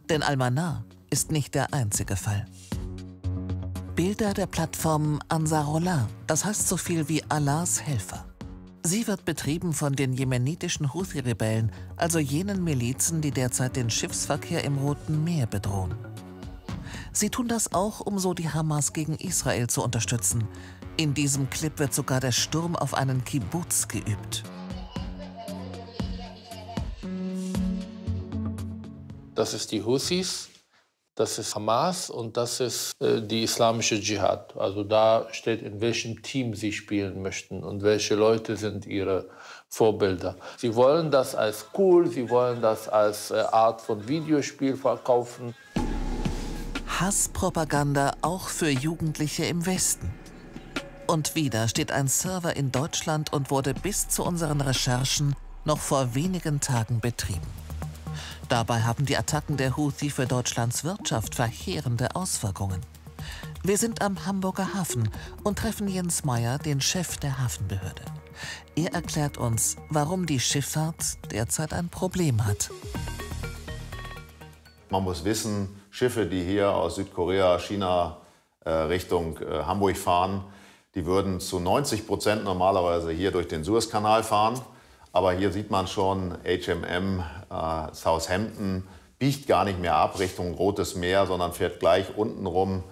Denn 0.09 0.23
Almanar 0.23 0.85
ist 1.17 1.33
nicht 1.33 1.55
der 1.55 1.73
einzige 1.73 2.15
Fall. 2.15 2.45
Bilder 3.95 4.35
der 4.35 4.45
Plattform 4.45 5.19
Ansarullah, 5.31 6.07
das 6.27 6.45
heißt 6.45 6.69
so 6.69 6.77
viel 6.77 7.09
wie 7.09 7.23
Allahs 7.31 7.81
Helfer. 7.81 8.27
Sie 8.83 9.07
wird 9.07 9.25
betrieben 9.25 9.73
von 9.73 9.97
den 9.97 10.13
jemenitischen 10.13 10.93
Houthi-Rebellen, 10.93 11.73
also 11.97 12.19
jenen 12.19 12.63
Milizen, 12.63 13.23
die 13.23 13.31
derzeit 13.31 13.77
den 13.77 13.89
Schiffsverkehr 13.89 14.63
im 14.65 14.77
Roten 14.77 15.25
Meer 15.25 15.47
bedrohen. 15.47 15.95
Sie 17.13 17.31
tun 17.31 17.49
das 17.49 17.73
auch, 17.73 18.01
um 18.01 18.19
so 18.19 18.35
die 18.35 18.51
Hamas 18.51 18.93
gegen 18.93 19.15
Israel 19.15 19.69
zu 19.69 19.83
unterstützen. 19.83 20.47
In 20.99 21.15
diesem 21.15 21.49
Clip 21.49 21.79
wird 21.79 21.95
sogar 21.95 22.21
der 22.21 22.33
Sturm 22.33 22.77
auf 22.77 22.93
einen 22.93 23.25
Kibbutz 23.25 23.89
geübt. 23.89 24.45
Das 29.35 29.55
ist 29.55 29.73
die 29.73 29.83
Houthis, 29.83 30.51
das 31.17 31.39
ist 31.39 31.55
Hamas 31.55 32.11
und 32.11 32.37
das 32.37 32.61
ist 32.61 32.93
äh, 33.01 33.23
die 33.23 33.43
islamische 33.43 33.99
Dschihad. 33.99 34.55
Also 34.57 34.85
da 34.85 35.27
steht, 35.33 35.63
in 35.63 35.81
welchem 35.81 36.23
Team 36.23 36.55
sie 36.55 36.73
spielen 36.73 37.23
möchten 37.23 37.65
und 37.65 37.83
welche 37.83 38.15
Leute 38.15 38.57
sind 38.57 38.87
ihre 38.87 39.29
Vorbilder. 39.69 40.37
Sie 40.59 40.75
wollen 40.75 41.11
das 41.11 41.35
als 41.35 41.67
cool, 41.77 42.07
sie 42.07 42.29
wollen 42.29 42.61
das 42.61 42.89
als 42.89 43.31
äh, 43.31 43.39
Art 43.51 43.81
von 43.81 44.07
Videospiel 44.07 44.77
verkaufen. 44.77 45.55
Hasspropaganda 46.87 48.13
auch 48.21 48.49
für 48.49 48.69
Jugendliche 48.69 49.47
im 49.47 49.65
Westen. 49.65 50.13
Und 51.07 51.35
wieder 51.35 51.69
steht 51.69 51.93
ein 51.93 52.09
Server 52.09 52.57
in 52.57 52.73
Deutschland 52.73 53.33
und 53.33 53.51
wurde 53.51 53.73
bis 53.73 54.09
zu 54.09 54.23
unseren 54.23 54.61
Recherchen 54.61 55.35
noch 55.65 55.79
vor 55.79 56.15
wenigen 56.15 56.61
Tagen 56.61 57.01
betrieben. 57.01 57.66
Dabei 58.49 58.83
haben 58.83 59.07
die 59.07 59.17
Attacken 59.17 59.57
der 59.57 59.77
Houthi 59.77 60.09
für 60.09 60.27
Deutschlands 60.27 60.85
Wirtschaft 60.85 61.35
verheerende 61.35 62.15
Auswirkungen. 62.15 62.81
Wir 63.65 63.77
sind 63.77 64.03
am 64.03 64.25
Hamburger 64.25 64.73
Hafen 64.73 65.11
und 65.43 65.59
treffen 65.59 65.89
Jens 65.89 66.25
Meyer, 66.25 66.59
den 66.59 66.81
Chef 66.81 67.17
der 67.17 67.39
Hafenbehörde. 67.43 68.03
Er 68.77 68.93
erklärt 68.95 69.37
uns, 69.37 69.77
warum 69.91 70.27
die 70.27 70.39
Schifffahrt 70.39 71.19
derzeit 71.33 71.73
ein 71.73 71.89
Problem 71.89 72.47
hat. 72.47 72.71
Man 74.91 75.03
muss 75.03 75.25
wissen, 75.25 75.81
Schiffe, 75.91 76.27
die 76.27 76.45
hier 76.45 76.71
aus 76.71 76.95
Südkorea, 76.95 77.59
China 77.59 78.19
äh, 78.65 78.71
Richtung 78.71 79.39
äh, 79.39 79.65
Hamburg 79.65 79.97
fahren, 79.97 80.45
die 80.95 81.05
würden 81.05 81.41
zu 81.41 81.59
90 81.59 82.07
Prozent 82.07 82.45
normalerweise 82.45 83.11
hier 83.11 83.33
durch 83.33 83.49
den 83.49 83.65
Suezkanal 83.65 84.23
fahren. 84.23 84.61
Aber 85.17 85.33
hier 85.33 85.51
sieht 85.51 85.71
man 85.71 85.87
schon, 85.87 86.37
HMM 86.45 87.21
äh, 87.51 87.95
Southampton 87.95 88.87
biegt 89.19 89.47
gar 89.47 89.65
nicht 89.65 89.81
mehr 89.81 89.95
ab 89.95 90.19
Richtung 90.19 90.53
Rotes 90.53 90.95
Meer, 90.95 91.25
sondern 91.25 91.55
fährt 91.55 91.81
gleich 91.81 92.19
unten 92.19 92.45
rum 92.45 92.85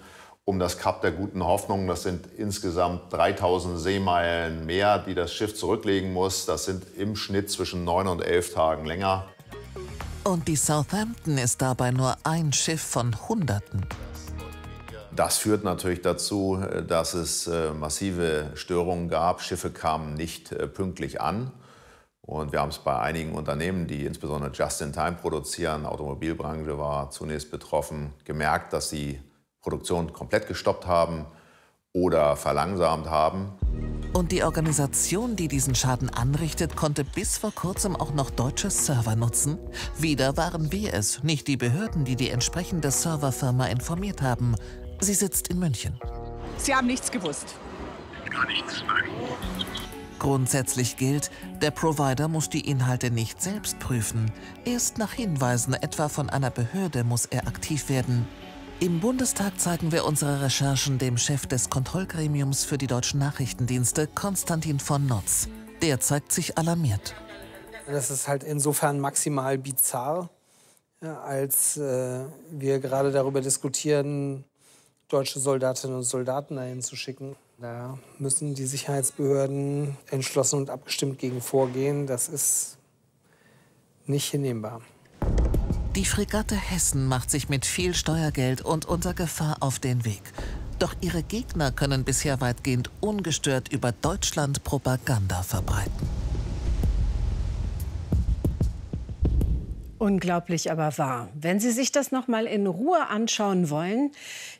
um 0.43 0.57
das 0.57 0.79
Kap 0.79 1.03
der 1.03 1.11
Guten 1.11 1.45
Hoffnung. 1.45 1.85
Das 1.85 2.01
sind 2.01 2.25
insgesamt 2.35 3.13
3000 3.13 3.79
Seemeilen 3.79 4.65
mehr, 4.65 4.97
die 4.97 5.13
das 5.13 5.35
Schiff 5.35 5.55
zurücklegen 5.55 6.13
muss. 6.13 6.47
Das 6.47 6.65
sind 6.65 6.97
im 6.97 7.15
Schnitt 7.15 7.51
zwischen 7.51 7.83
neun 7.83 8.07
und 8.07 8.23
elf 8.23 8.55
Tagen 8.55 8.85
länger. 8.85 9.27
Und 10.23 10.47
die 10.47 10.55
Southampton 10.55 11.37
ist 11.37 11.61
dabei 11.61 11.91
nur 11.91 12.17
ein 12.23 12.51
Schiff 12.53 12.81
von 12.81 13.15
Hunderten. 13.29 13.85
Das 15.15 15.37
führt 15.37 15.63
natürlich 15.63 16.01
dazu, 16.01 16.59
dass 16.87 17.13
es 17.13 17.45
äh, 17.45 17.69
massive 17.69 18.49
Störungen 18.55 19.09
gab. 19.09 19.43
Schiffe 19.43 19.69
kamen 19.69 20.15
nicht 20.15 20.51
äh, 20.53 20.65
pünktlich 20.65 21.21
an. 21.21 21.51
Und 22.25 22.51
wir 22.51 22.59
haben 22.59 22.69
es 22.69 22.79
bei 22.79 22.97
einigen 22.99 23.33
Unternehmen, 23.33 23.85
die 23.85 24.05
insbesondere 24.05 24.51
Just-in-Time 24.51 25.17
produzieren, 25.21 25.85
Automobilbranche 25.85 26.77
war 26.77 27.11
zunächst 27.11 27.51
betroffen, 27.51 28.13
gemerkt, 28.23 28.73
dass 28.73 28.89
sie 28.89 29.21
Produktion 29.61 30.11
komplett 30.11 30.47
gestoppt 30.47 30.87
haben 30.87 31.25
oder 31.93 32.35
verlangsamt 32.35 33.09
haben. 33.09 33.53
Und 34.13 34.31
die 34.31 34.43
Organisation, 34.43 35.35
die 35.35 35.47
diesen 35.47 35.75
Schaden 35.75 36.09
anrichtet, 36.09 36.75
konnte 36.75 37.03
bis 37.03 37.37
vor 37.37 37.51
kurzem 37.51 37.95
auch 37.95 38.13
noch 38.13 38.31
deutsche 38.31 38.69
Server 38.69 39.15
nutzen. 39.15 39.59
Wieder 39.97 40.35
waren 40.35 40.71
wir 40.71 40.93
es, 40.93 41.21
nicht 41.23 41.47
die 41.47 41.57
Behörden, 41.57 42.05
die 42.05 42.15
die 42.15 42.29
entsprechende 42.29 42.91
Serverfirma 42.91 43.67
informiert 43.67 44.21
haben. 44.21 44.55
Sie 44.99 45.13
sitzt 45.13 45.49
in 45.49 45.59
München. 45.59 45.99
Sie 46.57 46.73
haben 46.73 46.87
nichts 46.87 47.11
gewusst. 47.11 47.55
Gar 48.31 48.47
nichts, 48.47 48.83
nein. 48.87 49.09
Grundsätzlich 50.19 50.97
gilt, 50.97 51.29
der 51.61 51.71
Provider 51.71 52.27
muss 52.27 52.49
die 52.49 52.69
Inhalte 52.69 53.11
nicht 53.11 53.41
selbst 53.41 53.79
prüfen. 53.79 54.31
Erst 54.63 54.97
nach 54.97 55.13
Hinweisen 55.13 55.73
etwa 55.73 56.09
von 56.09 56.29
einer 56.29 56.51
Behörde 56.51 57.03
muss 57.03 57.25
er 57.25 57.47
aktiv 57.47 57.89
werden. 57.89 58.27
Im 58.79 58.99
Bundestag 58.99 59.59
zeigen 59.59 59.91
wir 59.91 60.05
unsere 60.05 60.41
Recherchen 60.41 60.97
dem 60.97 61.17
Chef 61.17 61.47
des 61.47 61.69
Kontrollgremiums 61.69 62.65
für 62.65 62.77
die 62.77 62.87
deutschen 62.87 63.19
Nachrichtendienste, 63.19 64.07
Konstantin 64.07 64.79
von 64.79 65.05
Notz. 65.05 65.47
Der 65.81 65.99
zeigt 65.99 66.31
sich 66.31 66.57
alarmiert. 66.57 67.15
Das 67.87 68.09
ist 68.09 68.27
halt 68.27 68.43
insofern 68.43 68.99
maximal 68.99 69.57
bizarr, 69.57 70.29
als 71.01 71.77
äh, 71.77 72.25
wir 72.51 72.79
gerade 72.79 73.11
darüber 73.11 73.41
diskutieren, 73.41 74.43
deutsche 75.07 75.39
Soldatinnen 75.39 75.97
und 75.97 76.03
Soldaten 76.03 76.55
dahin 76.55 76.81
zu 76.81 76.95
schicken. 76.95 77.35
Da 77.57 77.97
müssen 78.19 78.53
die 78.53 78.65
Sicherheitsbehörden 78.65 79.97
entschlossen 80.11 80.57
und 80.57 80.69
abgestimmt 80.69 81.19
gegen 81.19 81.41
vorgehen. 81.41 82.05
Das 82.05 82.27
ist 82.27 82.77
nicht 84.05 84.29
hinnehmbar. 84.29 84.81
Die 85.95 86.03
Fregatte 86.03 86.55
Hessen 86.55 87.07
macht 87.07 87.31
sich 87.31 87.47
mit 87.47 87.65
viel 87.65 87.93
Steuergeld 87.93 88.61
und 88.61 88.85
unter 88.85 89.13
Gefahr 89.13 89.57
auf 89.61 89.79
den 89.79 90.03
Weg. 90.03 90.21
Doch 90.79 90.93
ihre 90.99 91.23
Gegner 91.23 91.71
können 91.71 92.03
bisher 92.03 92.41
weitgehend 92.41 92.89
ungestört 92.99 93.71
über 93.71 93.93
Deutschland 93.93 94.65
Propaganda 94.65 95.41
verbreiten. 95.41 96.09
Unglaublich 100.05 100.69
aber 100.69 100.99
wahr. 100.99 101.29
Wenn 101.33 101.59
Sie 101.59 101.71
sich 101.71 101.91
das 101.91 102.11
noch 102.11 102.27
mal 102.27 102.45
in 102.45 102.67
Ruhe 102.67 103.07
anschauen 103.07 103.71
wollen, 103.71 104.11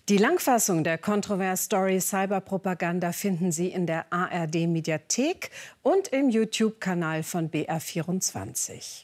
die 0.10 0.18
Langfassung 0.18 0.84
der 0.84 0.98
Kontrovers-Story 0.98 2.02
Cyberpropaganda 2.02 3.12
finden 3.12 3.52
Sie 3.52 3.68
in 3.68 3.86
der 3.86 4.12
ARD-Mediathek 4.12 5.52
und 5.84 6.08
im 6.08 6.32
YouTube-Kanal 6.32 7.22
von 7.22 7.52
BR24. 7.52 9.04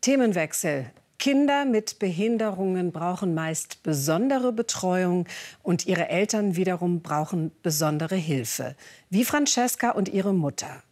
Themenwechsel. 0.00 0.86
Kinder 1.18 1.66
mit 1.66 1.98
Behinderungen 1.98 2.90
brauchen 2.90 3.34
meist 3.34 3.82
besondere 3.82 4.50
Betreuung 4.50 5.26
und 5.62 5.86
ihre 5.86 6.08
Eltern 6.08 6.56
wiederum 6.56 7.02
brauchen 7.02 7.52
besondere 7.62 8.16
Hilfe, 8.16 8.76
wie 9.10 9.26
Francesca 9.26 9.90
und 9.90 10.08
ihre 10.08 10.32
Mutter. 10.32 10.82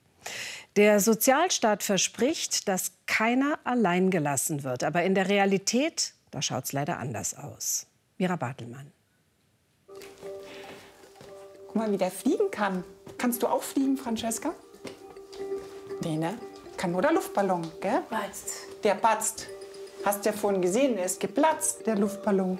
Der 0.77 1.01
Sozialstaat 1.01 1.83
verspricht, 1.83 2.69
dass 2.69 2.93
keiner 3.07 3.59
allein 3.65 4.11
gelassen 4.11 4.63
wird. 4.63 4.85
Aber 4.85 5.03
in 5.03 5.15
der 5.15 5.29
Realität, 5.29 6.15
da 6.31 6.41
schaut 6.43 6.65
es 6.65 6.73
leider 6.73 6.99
anders 6.99 7.37
aus. 7.37 7.87
Mira 8.19 8.37
Bartelmann. 8.37 8.93
Guck 11.67 11.75
mal, 11.75 11.91
wie 11.91 11.97
der 11.97 12.11
fliegen 12.11 12.51
kann. 12.51 12.85
Kannst 13.19 13.43
du 13.43 13.47
auch 13.47 13.63
fliegen, 13.63 13.97
Francesca? 13.97 14.55
Nee, 16.03 16.17
ne? 16.17 16.39
Kann 16.77 16.93
nur 16.93 17.03
der 17.03 17.13
Luftballon, 17.13 17.71
gell? 17.81 18.03
Batzt. 18.09 18.67
Der 18.83 18.95
batzt. 18.95 19.47
Hast 20.05 20.25
ja 20.25 20.33
vorhin 20.33 20.63
gesehen, 20.63 20.97
er 20.97 21.05
ist 21.05 21.21
geplatzt, 21.21 21.87
der 21.87 21.97
Luftballon. 21.97 22.59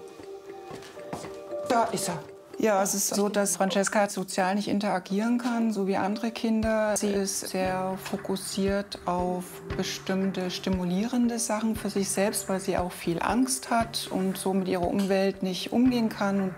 Da 1.69 1.85
ist 1.85 2.09
er. 2.09 2.23
Ja, 2.63 2.83
es 2.83 2.95
ist 2.95 3.15
so, 3.15 3.31
dass 3.31 3.57
Francesca 3.57 4.07
sozial 4.11 4.55
nicht 4.55 4.69
interagieren 4.69 5.39
kann, 5.39 5.73
so 5.73 5.87
wie 5.87 5.97
andere 5.97 6.31
Kinder. 6.31 6.95
Sie 6.95 7.09
ist 7.09 7.49
sehr 7.49 7.97
fokussiert 8.05 8.99
auf 9.07 9.63
bestimmte 9.79 10.51
stimulierende 10.51 11.39
Sachen 11.39 11.75
für 11.75 11.89
sich 11.89 12.11
selbst, 12.11 12.51
weil 12.51 12.61
sie 12.61 12.77
auch 12.77 12.93
viel 12.93 13.19
Angst 13.23 13.71
hat 13.71 14.09
und 14.11 14.37
so 14.37 14.53
mit 14.53 14.69
ihrer 14.69 14.87
Umwelt 14.87 15.43
nicht 15.43 15.73
umgehen 15.73 16.11
kann. 16.11 16.55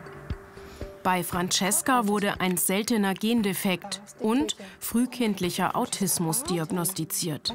Bei 1.04 1.22
Francesca 1.22 2.08
wurde 2.08 2.40
ein 2.40 2.56
seltener 2.56 3.14
Gendefekt 3.14 4.00
und 4.18 4.56
frühkindlicher 4.80 5.76
Autismus 5.76 6.42
diagnostiziert. 6.42 7.54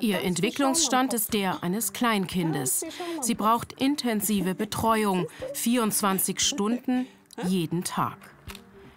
Ihr 0.00 0.22
Entwicklungsstand 0.22 1.14
ist 1.14 1.32
der 1.32 1.62
eines 1.62 1.92
Kleinkindes. 1.92 2.84
Sie 3.20 3.34
braucht 3.34 3.80
intensive 3.80 4.56
Betreuung, 4.56 5.28
24 5.54 6.40
Stunden 6.40 7.06
jeden 7.44 7.84
Tag. 7.84 8.16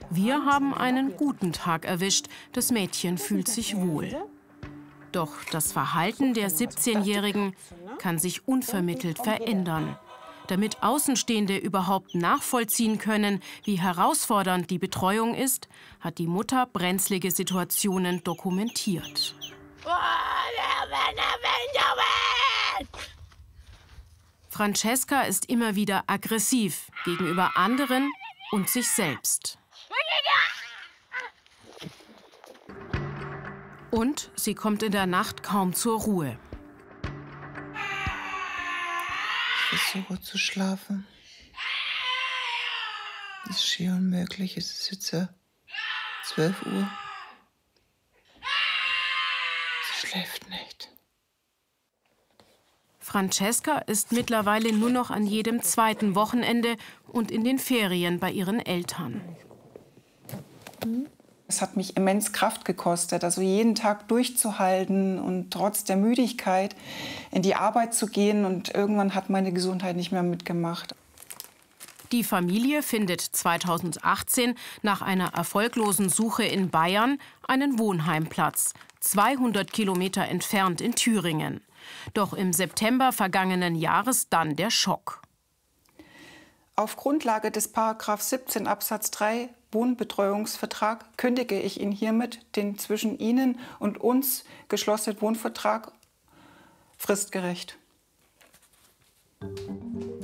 Wir 0.09 0.45
haben 0.45 0.73
einen 0.73 1.15
guten 1.15 1.53
Tag 1.53 1.85
erwischt. 1.85 2.27
Das 2.51 2.71
Mädchen 2.71 3.17
fühlt 3.17 3.47
sich 3.47 3.77
wohl. 3.77 4.13
Doch 5.11 5.31
das 5.51 5.71
Verhalten 5.71 6.33
der 6.33 6.49
17-Jährigen 6.49 7.55
kann 7.97 8.19
sich 8.19 8.47
unvermittelt 8.47 9.19
verändern. 9.19 9.97
Damit 10.47 10.83
Außenstehende 10.83 11.57
überhaupt 11.57 12.13
nachvollziehen 12.13 12.97
können, 12.97 13.41
wie 13.63 13.79
herausfordernd 13.79 14.69
die 14.69 14.79
Betreuung 14.79 15.33
ist, 15.33 15.69
hat 16.01 16.17
die 16.17 16.27
Mutter 16.27 16.65
brenzlige 16.65 17.31
Situationen 17.31 18.21
dokumentiert. 18.23 19.35
Francesca 24.49 25.21
ist 25.21 25.49
immer 25.49 25.75
wieder 25.75 26.03
aggressiv 26.07 26.91
gegenüber 27.05 27.55
anderen 27.55 28.11
und 28.51 28.69
sich 28.69 28.89
selbst. 28.89 29.57
Und 33.89 34.31
sie 34.35 34.55
kommt 34.55 34.83
in 34.83 34.91
der 34.91 35.05
Nacht 35.05 35.43
kaum 35.43 35.73
zur 35.73 35.99
Ruhe. 35.99 36.39
Ich 39.73 39.79
versuche 39.79 40.21
zu 40.21 40.37
schlafen. 40.37 41.07
Das 43.45 43.57
ist 43.57 43.67
schier 43.67 43.91
unmöglich. 43.91 44.55
Es 44.55 44.71
ist 44.71 44.91
jetzt 44.91 45.11
ja 45.11 45.29
12 46.25 46.65
Uhr. 46.65 46.89
Sie 49.83 50.07
schläft 50.07 50.49
nicht. 50.49 50.90
Francesca 53.11 53.79
ist 53.87 54.13
mittlerweile 54.13 54.71
nur 54.71 54.89
noch 54.89 55.11
an 55.11 55.27
jedem 55.27 55.61
zweiten 55.61 56.15
Wochenende 56.15 56.77
und 57.09 57.29
in 57.29 57.43
den 57.43 57.59
Ferien 57.59 58.21
bei 58.21 58.31
ihren 58.31 58.65
Eltern. 58.65 59.19
Es 61.49 61.61
hat 61.61 61.75
mich 61.75 61.97
immens 61.97 62.31
Kraft 62.31 62.63
gekostet, 62.63 63.25
also 63.25 63.41
jeden 63.41 63.75
Tag 63.75 64.07
durchzuhalten 64.07 65.19
und 65.19 65.51
trotz 65.51 65.83
der 65.83 65.97
Müdigkeit 65.97 66.73
in 67.31 67.41
die 67.41 67.55
Arbeit 67.55 67.93
zu 67.93 68.07
gehen. 68.07 68.45
Und 68.45 68.73
irgendwann 68.73 69.13
hat 69.13 69.29
meine 69.29 69.51
Gesundheit 69.51 69.97
nicht 69.97 70.13
mehr 70.13 70.23
mitgemacht. 70.23 70.95
Die 72.13 72.23
Familie 72.23 72.81
findet 72.81 73.19
2018 73.19 74.55
nach 74.83 75.01
einer 75.01 75.33
erfolglosen 75.33 76.07
Suche 76.07 76.45
in 76.45 76.69
Bayern 76.69 77.17
einen 77.45 77.77
Wohnheimplatz, 77.77 78.73
200 79.01 79.73
Kilometer 79.73 80.25
entfernt 80.29 80.79
in 80.79 80.95
Thüringen. 80.95 81.59
Doch 82.13 82.33
im 82.33 82.53
September 82.53 83.11
vergangenen 83.11 83.75
Jahres 83.75 84.29
dann 84.29 84.55
der 84.55 84.69
Schock. 84.69 85.21
Auf 86.75 86.95
Grundlage 86.95 87.51
des 87.51 87.67
Paragraph 87.67 88.21
17 88.21 88.67
Absatz 88.67 89.11
3 89.11 89.49
Wohnbetreuungsvertrag 89.71 91.17
kündige 91.17 91.59
ich 91.59 91.79
Ihnen 91.79 91.91
hiermit 91.91 92.39
den 92.55 92.77
zwischen 92.77 93.17
Ihnen 93.19 93.59
und 93.79 93.99
uns 93.99 94.43
geschlossenen 94.67 95.21
Wohnvertrag 95.21 95.91
fristgerecht. 96.97 97.77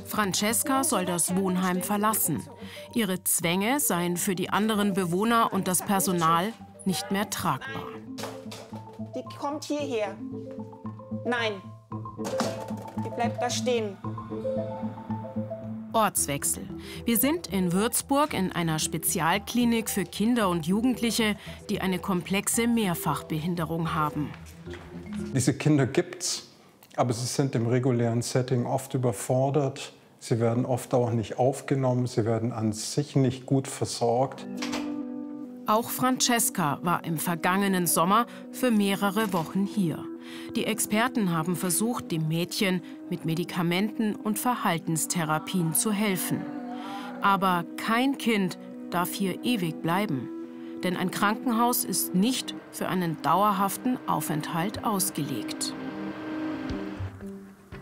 Francesca 0.06 0.84
soll 0.84 1.06
das 1.06 1.36
Wohnheim 1.36 1.82
verlassen. 1.82 2.48
Ihre 2.94 3.24
Zwänge 3.24 3.80
seien 3.80 4.18
für 4.18 4.36
die 4.36 4.50
anderen 4.50 4.94
Bewohner 4.94 5.54
und 5.54 5.68
das 5.68 5.82
Personal 5.82 6.54
nicht 6.86 7.12
mehr 7.12 7.30
tragbar. 7.30 7.88
Die 9.16 9.24
kommt 9.38 9.66
hierher. 9.66 10.16
Nein. 11.28 11.62
Die 13.06 13.10
bleibt 13.10 13.42
da 13.42 13.50
stehen. 13.50 13.98
Ortswechsel. 15.92 16.64
Wir 17.06 17.18
sind 17.18 17.48
in 17.48 17.74
Würzburg 17.74 18.34
in 18.34 18.54
einer 18.54 18.80
Spezialklinik 18.80 19.90
für 19.90 20.06
Kinder 20.06 20.48
und 20.48 20.68
Jugendliche, 20.68 21.36
die 21.70 21.82
eine 21.82 22.00
komplexe 22.00 22.68
Mehrfachbehinderung 22.68 23.94
haben. 23.94 24.30
Diese 25.36 25.54
Kinder 25.54 25.86
gibt's, 25.86 26.48
aber 26.96 27.12
sie 27.12 27.26
sind 27.26 27.56
im 27.56 27.68
regulären 27.68 28.22
Setting 28.22 28.66
oft 28.66 28.94
überfordert. 28.94 29.92
Sie 30.20 30.40
werden 30.40 30.66
oft 30.66 30.94
auch 30.94 31.12
nicht 31.12 31.38
aufgenommen, 31.38 32.08
sie 32.08 32.24
werden 32.24 32.54
an 32.54 32.72
sich 32.72 33.18
nicht 33.18 33.46
gut 33.46 33.68
versorgt. 33.68 34.46
Auch 35.66 35.90
Francesca 35.90 36.80
war 36.84 37.04
im 37.04 37.18
vergangenen 37.18 37.86
Sommer 37.86 38.28
für 38.54 38.72
mehrere 38.72 39.34
Wochen 39.34 39.66
hier. 39.66 40.06
Die 40.56 40.66
Experten 40.66 41.32
haben 41.32 41.56
versucht, 41.56 42.12
dem 42.12 42.28
Mädchen 42.28 42.82
mit 43.10 43.26
Medikamenten 43.26 44.16
und 44.16 44.40
Verhaltenstherapien 44.40 45.74
zu 45.74 45.92
helfen. 45.92 46.42
Aber 47.22 47.66
kein 47.78 48.18
Kind 48.18 48.58
darf 48.90 49.14
hier 49.14 49.44
ewig 49.44 49.82
bleiben. 49.82 50.30
Denn 50.84 50.96
ein 50.96 51.12
Krankenhaus 51.12 51.84
ist 51.84 52.14
nicht 52.14 52.54
für 52.72 52.88
einen 52.88 53.22
dauerhaften 53.22 53.98
Aufenthalt 54.08 54.84
ausgelegt. 54.84 55.74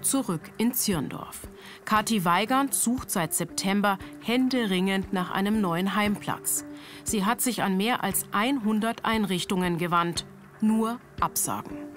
Zurück 0.01 0.51
in 0.57 0.71
Zirndorf. 0.71 1.47
Kathi 1.83 2.25
Weigand 2.25 2.75
sucht 2.75 3.09
seit 3.09 3.33
September 3.33 3.97
händeringend 4.21 5.13
nach 5.13 5.31
einem 5.31 5.61
neuen 5.61 5.95
Heimplatz. 5.95 6.63
Sie 7.03 7.25
hat 7.25 7.41
sich 7.41 7.63
an 7.63 7.75
mehr 7.75 8.03
als 8.03 8.27
100 8.31 9.03
Einrichtungen 9.03 9.79
gewandt. 9.79 10.25
Nur 10.61 10.99
Absagen. 11.19 11.94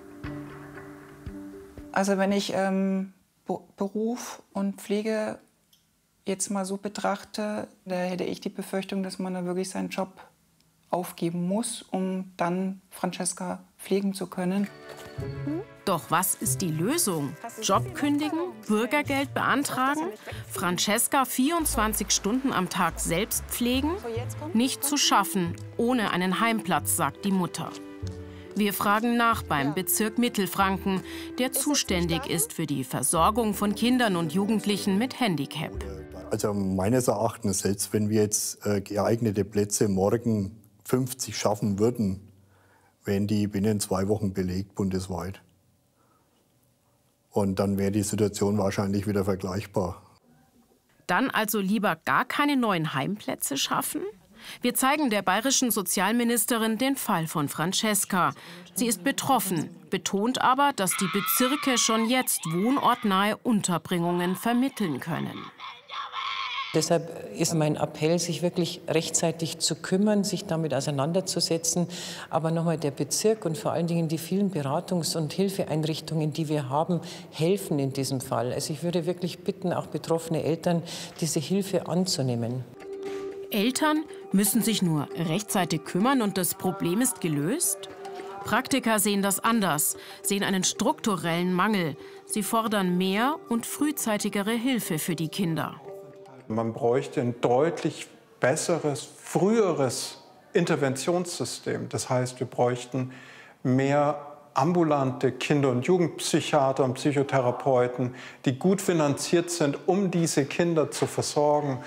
Also 1.92 2.18
wenn 2.18 2.32
ich 2.32 2.52
ähm, 2.54 3.12
Beruf 3.76 4.42
und 4.52 4.80
Pflege 4.80 5.38
jetzt 6.26 6.50
mal 6.50 6.64
so 6.64 6.76
betrachte, 6.76 7.68
da 7.84 7.96
hätte 7.96 8.24
ich 8.24 8.40
die 8.40 8.50
Befürchtung, 8.50 9.02
dass 9.02 9.18
man 9.18 9.34
da 9.34 9.44
wirklich 9.44 9.70
seinen 9.70 9.88
Job 9.88 10.20
aufgeben 10.90 11.46
muss, 11.46 11.82
um 11.82 12.32
dann 12.36 12.80
Francesca 12.90 13.64
pflegen 13.78 14.14
zu 14.14 14.26
können. 14.26 14.68
Doch 15.84 16.10
was 16.10 16.34
ist 16.34 16.60
die 16.60 16.70
Lösung? 16.70 17.34
Job 17.62 17.94
kündigen? 17.94 18.38
Bürgergeld 18.66 19.32
beantragen? 19.32 20.02
Francesca 20.50 21.24
24 21.24 22.10
Stunden 22.10 22.52
am 22.52 22.68
Tag 22.68 23.00
selbst 23.00 23.44
pflegen? 23.46 23.92
Nicht 24.52 24.84
zu 24.84 24.98
schaffen, 24.98 25.56
ohne 25.78 26.10
einen 26.10 26.40
Heimplatz, 26.40 26.96
sagt 26.96 27.24
die 27.24 27.32
Mutter. 27.32 27.70
Wir 28.58 28.72
fragen 28.72 29.16
nach 29.16 29.44
beim 29.44 29.72
Bezirk 29.72 30.18
Mittelfranken, 30.18 31.00
der 31.38 31.52
zuständig 31.52 32.26
ist 32.26 32.52
für 32.52 32.66
die 32.66 32.82
Versorgung 32.82 33.54
von 33.54 33.76
Kindern 33.76 34.16
und 34.16 34.32
Jugendlichen 34.32 34.98
mit 34.98 35.20
Handicap. 35.20 35.70
Also 36.32 36.52
meines 36.52 37.06
Erachtens, 37.06 37.60
selbst 37.60 37.92
wenn 37.92 38.10
wir 38.10 38.22
jetzt 38.22 38.66
äh, 38.66 38.80
geeignete 38.80 39.44
Plätze 39.44 39.86
morgen 39.86 40.56
50 40.86 41.38
schaffen 41.38 41.78
würden, 41.78 42.32
wären 43.04 43.28
die 43.28 43.46
binnen 43.46 43.78
zwei 43.78 44.08
Wochen 44.08 44.32
belegt 44.32 44.74
bundesweit. 44.74 45.40
Und 47.30 47.60
dann 47.60 47.78
wäre 47.78 47.92
die 47.92 48.02
Situation 48.02 48.58
wahrscheinlich 48.58 49.06
wieder 49.06 49.24
vergleichbar. 49.24 50.02
Dann 51.06 51.30
also 51.30 51.60
lieber 51.60 51.94
gar 51.94 52.24
keine 52.24 52.56
neuen 52.56 52.92
Heimplätze 52.92 53.56
schaffen? 53.56 54.02
Wir 54.62 54.74
zeigen 54.74 55.10
der 55.10 55.22
bayerischen 55.22 55.70
Sozialministerin 55.70 56.78
den 56.78 56.96
Fall 56.96 57.26
von 57.26 57.48
Francesca. 57.48 58.32
Sie 58.74 58.86
ist 58.86 59.04
betroffen, 59.04 59.70
betont 59.90 60.40
aber, 60.40 60.72
dass 60.74 60.96
die 60.96 61.08
Bezirke 61.12 61.78
schon 61.78 62.08
jetzt 62.08 62.40
wohnortnahe 62.46 63.36
Unterbringungen 63.38 64.36
vermitteln 64.36 65.00
können. 65.00 65.50
Deshalb 66.74 67.32
ist 67.34 67.54
mein 67.54 67.76
Appell, 67.76 68.18
sich 68.18 68.42
wirklich 68.42 68.82
rechtzeitig 68.86 69.58
zu 69.58 69.74
kümmern, 69.74 70.22
sich 70.22 70.44
damit 70.44 70.74
auseinanderzusetzen. 70.74 71.88
Aber 72.28 72.50
nochmal, 72.50 72.76
der 72.76 72.90
Bezirk 72.90 73.46
und 73.46 73.56
vor 73.56 73.72
allen 73.72 73.86
Dingen 73.86 74.08
die 74.08 74.18
vielen 74.18 74.52
Beratungs- 74.52 75.16
und 75.16 75.32
Hilfeeinrichtungen, 75.32 76.34
die 76.34 76.48
wir 76.48 76.68
haben, 76.68 77.00
helfen 77.30 77.78
in 77.78 77.94
diesem 77.94 78.20
Fall. 78.20 78.52
Also 78.52 78.74
ich 78.74 78.82
würde 78.82 79.06
wirklich 79.06 79.38
bitten, 79.38 79.72
auch 79.72 79.86
betroffene 79.86 80.42
Eltern, 80.42 80.82
diese 81.20 81.40
Hilfe 81.40 81.88
anzunehmen. 81.88 82.64
Eltern 83.50 84.04
müssen 84.32 84.62
sich 84.62 84.82
nur 84.82 85.08
rechtzeitig 85.16 85.84
kümmern 85.84 86.22
und 86.22 86.36
das 86.36 86.54
Problem 86.54 87.00
ist 87.00 87.20
gelöst? 87.20 87.88
Praktiker 88.44 88.98
sehen 88.98 89.22
das 89.22 89.40
anders, 89.40 89.96
sehen 90.22 90.42
einen 90.42 90.64
strukturellen 90.64 91.52
Mangel. 91.52 91.96
Sie 92.26 92.42
fordern 92.42 92.98
mehr 92.98 93.36
und 93.48 93.66
frühzeitigere 93.66 94.52
Hilfe 94.52 94.98
für 94.98 95.14
die 95.14 95.28
Kinder. 95.28 95.80
Man 96.46 96.72
bräuchte 96.72 97.20
ein 97.20 97.40
deutlich 97.40 98.06
besseres, 98.40 99.08
früheres 99.22 100.22
Interventionssystem. 100.52 101.88
Das 101.88 102.08
heißt, 102.08 102.40
wir 102.40 102.46
bräuchten 102.46 103.12
mehr 103.62 104.26
ambulante 104.54 105.32
Kinder- 105.32 105.70
und 105.70 105.86
Jugendpsychiater 105.86 106.84
und 106.84 106.94
Psychotherapeuten, 106.94 108.14
die 108.44 108.58
gut 108.58 108.80
finanziert 108.80 109.50
sind, 109.50 109.78
um 109.86 110.10
diese 110.10 110.46
Kinder 110.46 110.90
zu 110.90 111.06
versorgen. 111.06 111.78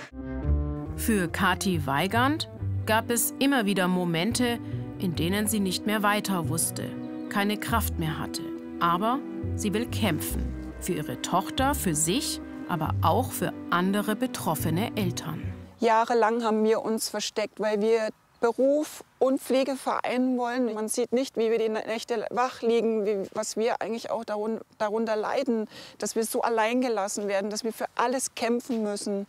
Für 1.01 1.27
Kathi 1.27 1.87
Weigand 1.87 2.47
gab 2.85 3.09
es 3.09 3.33
immer 3.39 3.65
wieder 3.65 3.87
Momente, 3.87 4.59
in 4.99 5.15
denen 5.15 5.47
sie 5.47 5.59
nicht 5.59 5.87
mehr 5.87 6.03
weiter 6.03 6.47
wusste, 6.47 6.83
keine 7.29 7.57
Kraft 7.57 7.97
mehr 7.97 8.19
hatte. 8.19 8.43
Aber 8.79 9.17
sie 9.55 9.73
will 9.73 9.87
kämpfen. 9.87 10.43
Für 10.79 10.93
ihre 10.93 11.19
Tochter, 11.23 11.73
für 11.73 11.95
sich, 11.95 12.39
aber 12.69 12.93
auch 13.01 13.31
für 13.31 13.51
andere 13.71 14.15
betroffene 14.15 14.95
Eltern. 14.95 15.41
Jahrelang 15.79 16.43
haben 16.43 16.63
wir 16.63 16.83
uns 16.83 17.09
versteckt, 17.09 17.59
weil 17.59 17.81
wir 17.81 18.09
Beruf 18.39 19.03
und 19.17 19.41
Pflege 19.41 19.77
vereinen 19.77 20.37
wollen. 20.37 20.71
Man 20.71 20.87
sieht 20.87 21.13
nicht, 21.13 21.35
wie 21.35 21.49
wir 21.49 21.57
die 21.57 21.69
Nächte 21.69 22.27
wach 22.29 22.61
liegen, 22.61 23.07
wie, 23.07 23.27
was 23.33 23.57
wir 23.57 23.81
eigentlich 23.81 24.11
auch 24.11 24.23
darunter, 24.23 24.63
darunter 24.77 25.15
leiden, 25.15 25.67
dass 25.97 26.15
wir 26.15 26.25
so 26.25 26.43
allein 26.43 26.79
gelassen 26.79 27.27
werden, 27.27 27.49
dass 27.49 27.63
wir 27.63 27.73
für 27.73 27.87
alles 27.95 28.35
kämpfen 28.35 28.83
müssen. 28.83 29.25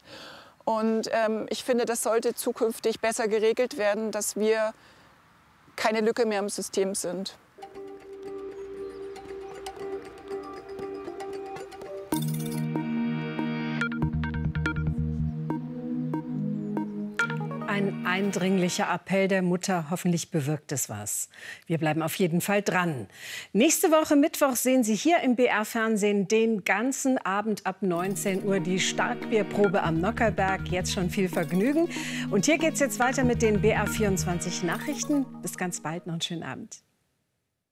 Und 0.65 1.09
ähm, 1.13 1.47
ich 1.51 1.65
finde, 1.65 1.85
das 1.85 2.03
sollte 2.03 2.35
zukünftig 2.35 3.01
besser 3.01 3.29
geregelt 3.29 3.79
werden, 3.79 4.11
dass 4.11 4.37
wir 4.37 4.73
keine 5.77 6.01
Lücke 6.01 6.27
mehr 6.27 6.39
im 6.39 6.49
System 6.49 6.95
sind. 6.95 7.37
Ein 17.73 18.05
eindringlicher 18.05 18.87
Appell 18.93 19.29
der 19.29 19.41
Mutter. 19.41 19.87
Hoffentlich 19.89 20.31
bewirkt 20.31 20.73
es 20.73 20.91
was. 20.91 21.31
Wir 21.67 21.79
bleiben 21.79 22.03
auf 22.03 22.17
jeden 22.17 22.43
Fall 22.43 22.61
dran. 22.61 23.09
Nächste 23.55 23.91
Woche 23.91 24.15
Mittwoch 24.15 24.57
sehen 24.57 24.85
Sie 24.85 24.95
hier 24.95 25.21
im 25.21 25.37
BR-Fernsehen 25.37 26.29
den 26.29 26.65
ganzen 26.65 27.17
Abend 27.17 27.65
ab 27.65 27.79
19 27.81 28.45
Uhr 28.45 28.61
die 28.61 28.79
Starkbierprobe 28.79 29.83
am 29.83 30.03
Nockerberg. 30.03 30.69
Jetzt 30.69 30.93
schon 30.93 31.09
viel 31.09 31.31
Vergnügen. 31.31 31.89
Und 32.31 32.45
hier 32.45 32.59
geht 32.59 32.75
es 32.75 32.81
jetzt 32.81 32.99
weiter 32.99 33.25
mit 33.25 33.41
den 33.41 33.63
BR24 33.63 34.67
Nachrichten. 34.67 35.25
Bis 35.41 35.57
ganz 35.57 35.81
bald 35.81 36.07
noch 36.07 36.13
einen 36.13 36.21
schönen 36.21 36.43
Abend. 36.43 36.83